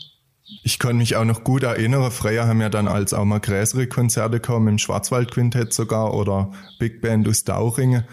[0.65, 3.87] Ich kann mich auch noch gut erinnern, Freier haben ja dann als auch mal größere
[3.87, 8.05] Konzerte gekommen, im Schwarzwaldquintett sogar oder Big Band aus Dauringen.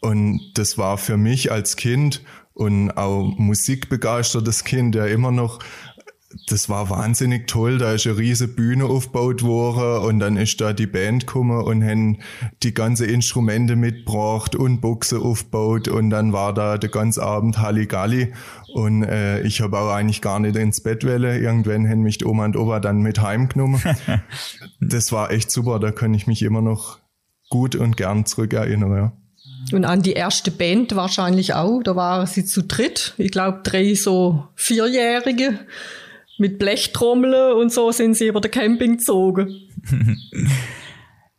[0.00, 2.22] Und das war für mich als Kind
[2.54, 5.58] und auch musikbegeistertes Kind ja immer noch
[6.48, 7.78] das war wahnsinnig toll.
[7.78, 11.82] Da ist eine riesige Bühne aufgebaut worden und dann ist da die Band gekommen und
[11.82, 12.18] haben
[12.62, 18.34] die ganze Instrumente mitgebracht und Buchse aufgebaut und dann war da der ganze Abend Halligalli
[18.74, 21.38] und äh, ich habe auch eigentlich gar nicht ins Bett welle.
[21.38, 23.80] Irgendwann haben mich die Oma und Opa dann mit heimgenommen.
[24.80, 25.78] das war echt super.
[25.78, 26.98] Da kann ich mich immer noch
[27.48, 28.94] gut und gern zurückerinnern.
[28.94, 29.12] Ja.
[29.72, 31.80] Und an die erste Band wahrscheinlich auch.
[31.82, 33.14] Da waren sie zu dritt.
[33.16, 35.58] Ich glaube, drei so Vierjährige
[36.38, 39.54] mit Blechtrommeln und so sind sie über den Camping gezogen.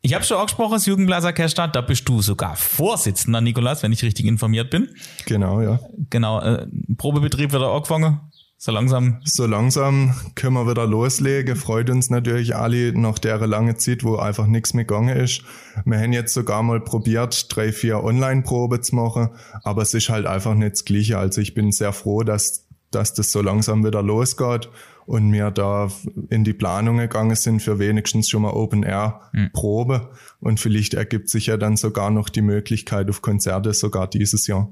[0.01, 4.25] Ich habe schon angesprochen, das Jugendblasorchester, da bist du sogar Vorsitzender, Nikolas, wenn ich richtig
[4.27, 4.87] informiert bin.
[5.25, 5.81] Genau, ja.
[6.09, 8.21] Genau, äh, Probebetrieb wird angefangen.
[8.57, 9.19] So langsam.
[9.23, 11.55] So langsam können wir wieder loslegen.
[11.57, 15.43] Freut uns natürlich alle nach der lange Zeit, wo einfach nichts mehr gegangen ist.
[15.85, 19.29] Wir haben jetzt sogar mal probiert, drei, vier Online-Probe zu machen,
[19.63, 21.17] aber es ist halt einfach nicht das Gleiche.
[21.17, 24.69] Also ich bin sehr froh, dass dass das so langsam wieder losgeht
[25.09, 25.89] und wir da
[26.29, 29.49] in die Planung gegangen sind für wenigstens schon mal Open Air hm.
[29.53, 34.45] Probe und vielleicht ergibt sich ja dann sogar noch die Möglichkeit auf Konzerte sogar dieses
[34.45, 34.69] Jahr.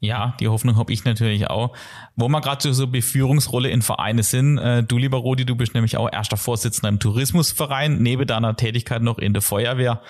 [0.00, 1.76] Ja, die Hoffnung habe ich natürlich auch.
[2.16, 5.98] Wo wir gerade so Beführungsrolle in Vereine sind, äh, du lieber Rodi, du bist nämlich
[5.98, 10.00] auch erster Vorsitzender im Tourismusverein, neben deiner Tätigkeit noch in der Feuerwehr.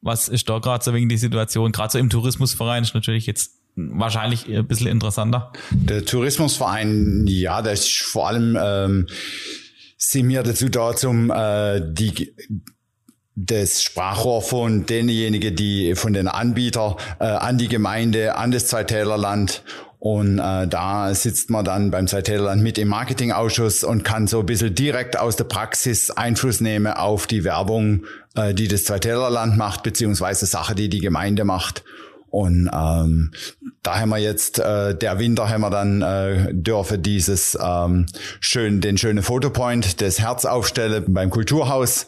[0.00, 1.70] Was ist da gerade so wegen die Situation?
[1.70, 5.52] Gerade so im Tourismusverein ist natürlich jetzt wahrscheinlich ein bisschen interessanter.
[5.70, 9.06] Der Tourismusverein, ja, das ist vor allem ähm,
[9.98, 12.34] sind wir dazu da, zum äh, die
[13.38, 19.62] das Sprachrohr von denjenigen, die von den Anbietern äh, an die Gemeinde, an das Zweitälerland
[19.98, 24.46] und äh, da sitzt man dann beim Zweitälerland mit im Marketingausschuss und kann so ein
[24.46, 28.04] bisschen direkt aus der Praxis Einfluss nehmen auf die Werbung,
[28.36, 31.82] äh, die das Zweitälerland macht, beziehungsweise Sache, die die Gemeinde macht.
[32.30, 33.32] Und ähm,
[33.82, 38.06] da haben wir jetzt, äh, der Winter haben wir dann äh, dürfen dieses ähm,
[38.40, 42.06] schön, den schönen Fotopoint des Herz aufstellen beim Kulturhaus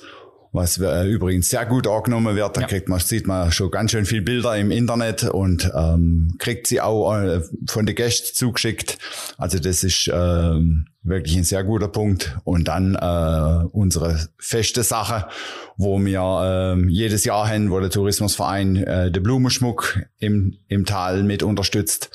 [0.52, 2.56] was äh, übrigens sehr gut angenommen wird.
[2.56, 2.66] Da ja.
[2.66, 6.80] kriegt man, sieht man schon ganz schön viel Bilder im Internet und ähm, kriegt sie
[6.80, 8.98] auch äh, von den Gästen zugeschickt.
[9.36, 12.36] Also das ist ähm, wirklich ein sehr guter Punkt.
[12.44, 15.28] Und dann äh, unsere feste Sache,
[15.76, 21.22] wo wir äh, jedes Jahr haben, wo der Tourismusverein äh, den Blumenschmuck im, im Tal
[21.22, 22.10] mit unterstützt.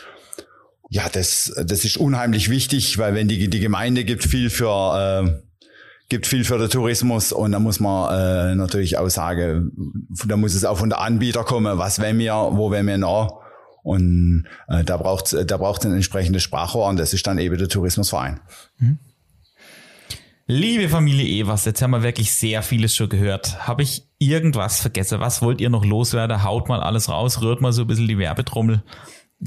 [0.90, 5.42] Ja, das, das ist unheimlich wichtig, weil wenn die, die Gemeinde gibt viel für äh,
[6.14, 9.72] gibt viel für den Tourismus und da muss man äh, natürlich auch sagen,
[10.28, 13.42] da muss es auch von der Anbieter kommen, was wenn wir, wo wenn wir noch.
[13.82, 17.68] Und äh, da braucht da braucht ein entsprechendes Sprachrohr und das ist dann eben der
[17.68, 18.42] Tourismusverein.
[18.78, 19.00] Mhm.
[20.46, 23.68] Liebe Familie Evers, jetzt haben wir wirklich sehr vieles schon gehört.
[23.68, 25.20] Habe ich irgendwas vergessen?
[25.20, 26.44] Was wollt ihr noch loswerden?
[26.44, 28.84] Haut mal alles raus, rührt mal so ein bisschen die Werbetrommel.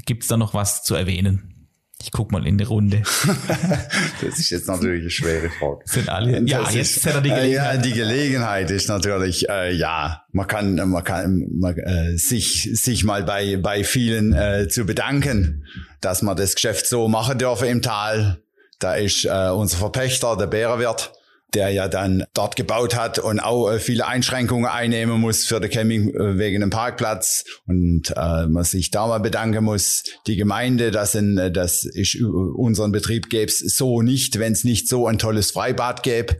[0.05, 1.56] Gibt es da noch was zu erwähnen?
[2.01, 3.01] Ich guck mal in die Runde.
[4.21, 5.81] das ist jetzt natürlich eine schwere Frage.
[5.85, 6.41] Sind alle?
[6.41, 7.75] Das ja, jetzt ist, hat er die Gelegenheit.
[7.75, 13.03] Ja, die Gelegenheit ist natürlich, äh, ja, man kann, man kann man, äh, sich sich
[13.03, 15.65] mal bei bei vielen äh, zu bedanken,
[15.99, 18.41] dass man das Geschäft so machen dürfen im Tal.
[18.79, 21.13] Da ist äh, unser Verpächter, der Bärenwirt,
[21.53, 25.71] der ja dann dort gebaut hat und auch äh, viele Einschränkungen einnehmen muss für den
[25.71, 30.03] Camping äh, wegen dem Parkplatz und äh, man sich da mal bedanken muss.
[30.27, 34.65] Die Gemeinde, das, sind, äh, das ist unseren Betrieb gäbe es so nicht, wenn es
[34.65, 36.37] nicht so ein tolles Freibad gäbe.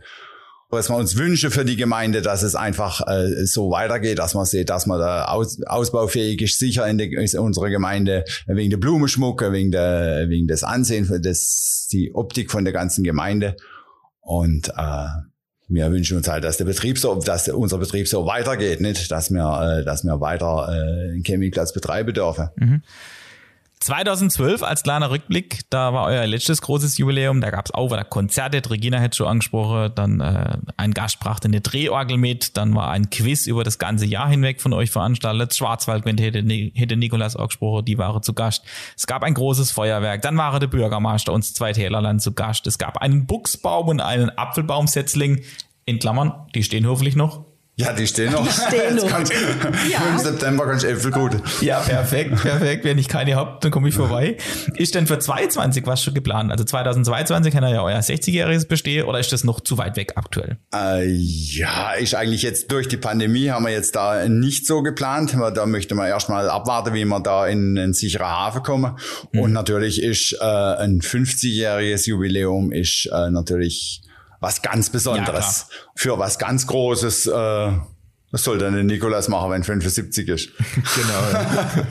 [0.70, 4.44] Was wir uns wünschen für die Gemeinde, dass es einfach äh, so weitergeht, dass man
[4.44, 8.76] sieht, dass man da aus, ausbaufähig ist, sicher in, der, in unserer Gemeinde, wegen der
[8.76, 13.56] Blumenschmuck, wegen, der, wegen des Ansehens, des, die Optik von der ganzen Gemeinde.
[14.28, 15.06] Und äh,
[15.68, 19.30] wir wünschen uns halt, dass der Betrieb so, dass unser Betrieb so weitergeht, nicht, dass
[19.30, 22.50] wir, äh, dass wir weiter äh, einen Campingplatz betreiben dürfen.
[22.56, 22.82] Mhm.
[23.80, 28.04] 2012 als kleiner Rückblick, da war euer letztes großes Jubiläum, da gab es auch wieder
[28.04, 32.90] Konzerte, Regina hätte schon angesprochen, dann äh, ein Gast brachte eine Drehorgel mit, dann war
[32.90, 36.40] ein Quiz über das ganze Jahr hinweg von euch veranstaltet, Schwarzwaldwind hätte,
[36.74, 38.64] hätte Nikolas auch gesprochen, die waren zu Gast.
[38.96, 42.78] Es gab ein großes Feuerwerk, dann war der Bürgermeister uns zwei Tälerland zu Gast, es
[42.78, 45.42] gab einen Buchsbaum und einen Apfelbaumsetzling,
[45.84, 47.46] in Klammern, die stehen hoffentlich noch,
[47.78, 48.44] ja, die stehen noch.
[48.44, 49.06] Die stehen noch.
[49.08, 50.00] Kannst, ja.
[50.10, 51.36] Im September kannst du Äpfel gut.
[51.60, 52.84] Ja, perfekt, perfekt.
[52.84, 54.36] Wenn ich keine hab, dann komme ich vorbei.
[54.74, 56.50] Ist denn für 22 was schon geplant?
[56.50, 60.14] Also 2022 kann er ja euer 60-jähriges bestehen oder ist das noch zu weit weg
[60.16, 60.58] aktuell?
[60.74, 65.36] Äh, ja, ist eigentlich jetzt durch die Pandemie haben wir jetzt da nicht so geplant.
[65.54, 68.96] Da möchte man erstmal abwarten, wie wir da in einen sicheren Hafen kommen.
[69.30, 69.40] Mhm.
[69.40, 74.02] Und natürlich ist äh, ein 50-jähriges Jubiläum ist äh, natürlich
[74.40, 75.66] was ganz Besonderes.
[75.68, 77.26] Ja, für was ganz Großes.
[77.26, 77.72] Äh,
[78.30, 80.50] was soll denn der Nikolas machen, wenn 75 ist?
[80.94, 81.86] Genau.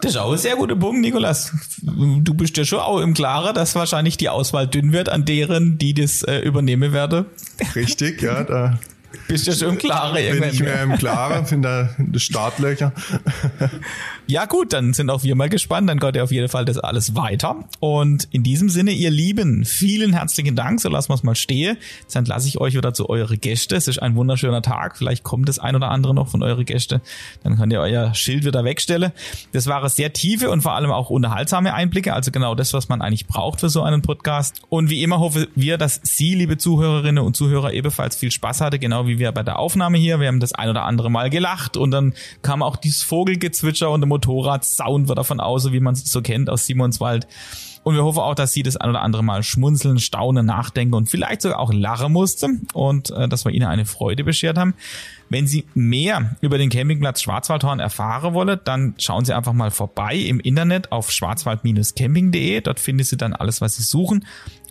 [0.00, 1.52] das ist auch ein sehr guter Punkt, Nikolas.
[1.82, 5.76] Du bist ja schon auch im Klaren, dass wahrscheinlich die Auswahl dünn wird an deren,
[5.76, 7.26] die das äh, übernehmen werde.
[7.74, 8.44] Richtig, ja.
[8.44, 8.78] Da
[9.28, 10.14] bist du schon im Klaren.
[10.14, 12.92] Bin ich mir im Klaren, finde da Startlöcher.
[14.26, 15.90] Ja gut, dann sind auch wir mal gespannt.
[15.90, 17.56] Dann geht ja auf jeden Fall das alles weiter.
[17.78, 20.80] Und in diesem Sinne, ihr Lieben, vielen herzlichen Dank.
[20.80, 21.76] So lassen wir es mal stehen.
[22.00, 23.76] Jetzt entlasse ich euch wieder zu eure Gäste.
[23.76, 24.96] Es ist ein wunderschöner Tag.
[24.96, 27.02] Vielleicht kommt das ein oder andere noch von eure Gäste.
[27.42, 29.12] Dann könnt ihr euer Schild wieder wegstellen.
[29.52, 32.14] Das waren sehr tiefe und vor allem auch unterhaltsame Einblicke.
[32.14, 34.62] Also genau das, was man eigentlich braucht für so einen Podcast.
[34.70, 38.78] Und wie immer hoffen wir, dass Sie, liebe Zuhörerinnen und Zuhörer, ebenfalls viel Spaß hatte,
[38.78, 40.20] genau wie wir bei der Aufnahme hier.
[40.20, 44.06] Wir haben das ein oder andere Mal gelacht und dann kam auch dieses Vogelgezwitscher und
[44.06, 47.26] Motorradsound war davon aus, wie man es so kennt aus Simonswald.
[47.84, 51.10] Und wir hoffen auch, dass sie das ein oder andere Mal schmunzeln, staunen, nachdenken und
[51.10, 54.74] vielleicht sogar auch lachen musste und äh, dass wir ihnen eine Freude beschert haben.
[55.28, 60.16] Wenn Sie mehr über den Campingplatz Schwarzwaldhorn erfahren wollen, dann schauen Sie einfach mal vorbei
[60.16, 62.60] im Internet auf schwarzwald-camping.de.
[62.60, 64.24] Dort finden Sie dann alles, was Sie suchen.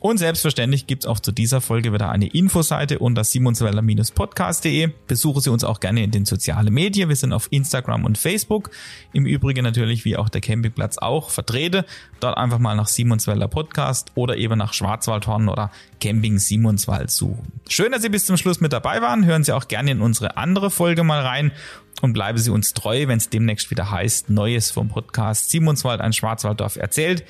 [0.04, 4.89] Und selbstverständlich gibt's auch zu dieser Folge wieder eine Infoseite unter simonsweller-podcast.de.
[5.08, 7.08] Besuchen Sie uns auch gerne in den sozialen Medien.
[7.08, 8.70] Wir sind auf Instagram und Facebook.
[9.14, 11.86] Im Übrigen natürlich, wie auch der Campingplatz auch, vertrete.
[12.20, 17.54] Dort einfach mal nach Simonsweller Podcast oder eben nach Schwarzwaldhorn oder Camping Simonswald suchen.
[17.70, 19.24] Schön, dass Sie bis zum Schluss mit dabei waren.
[19.24, 21.54] Hören Sie auch gerne in unsere andere Folge mal rein
[22.01, 26.12] und bleiben Sie uns treu, wenn es demnächst wieder heißt, Neues vom Podcast Simonswald, ein
[26.12, 27.24] Schwarzwalddorf erzählt.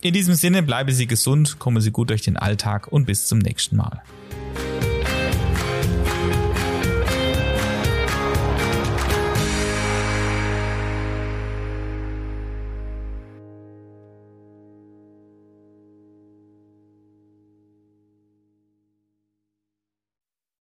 [0.00, 3.38] In diesem Sinne bleiben Sie gesund, kommen Sie gut durch den Alltag und bis zum
[3.38, 4.02] nächsten Mal.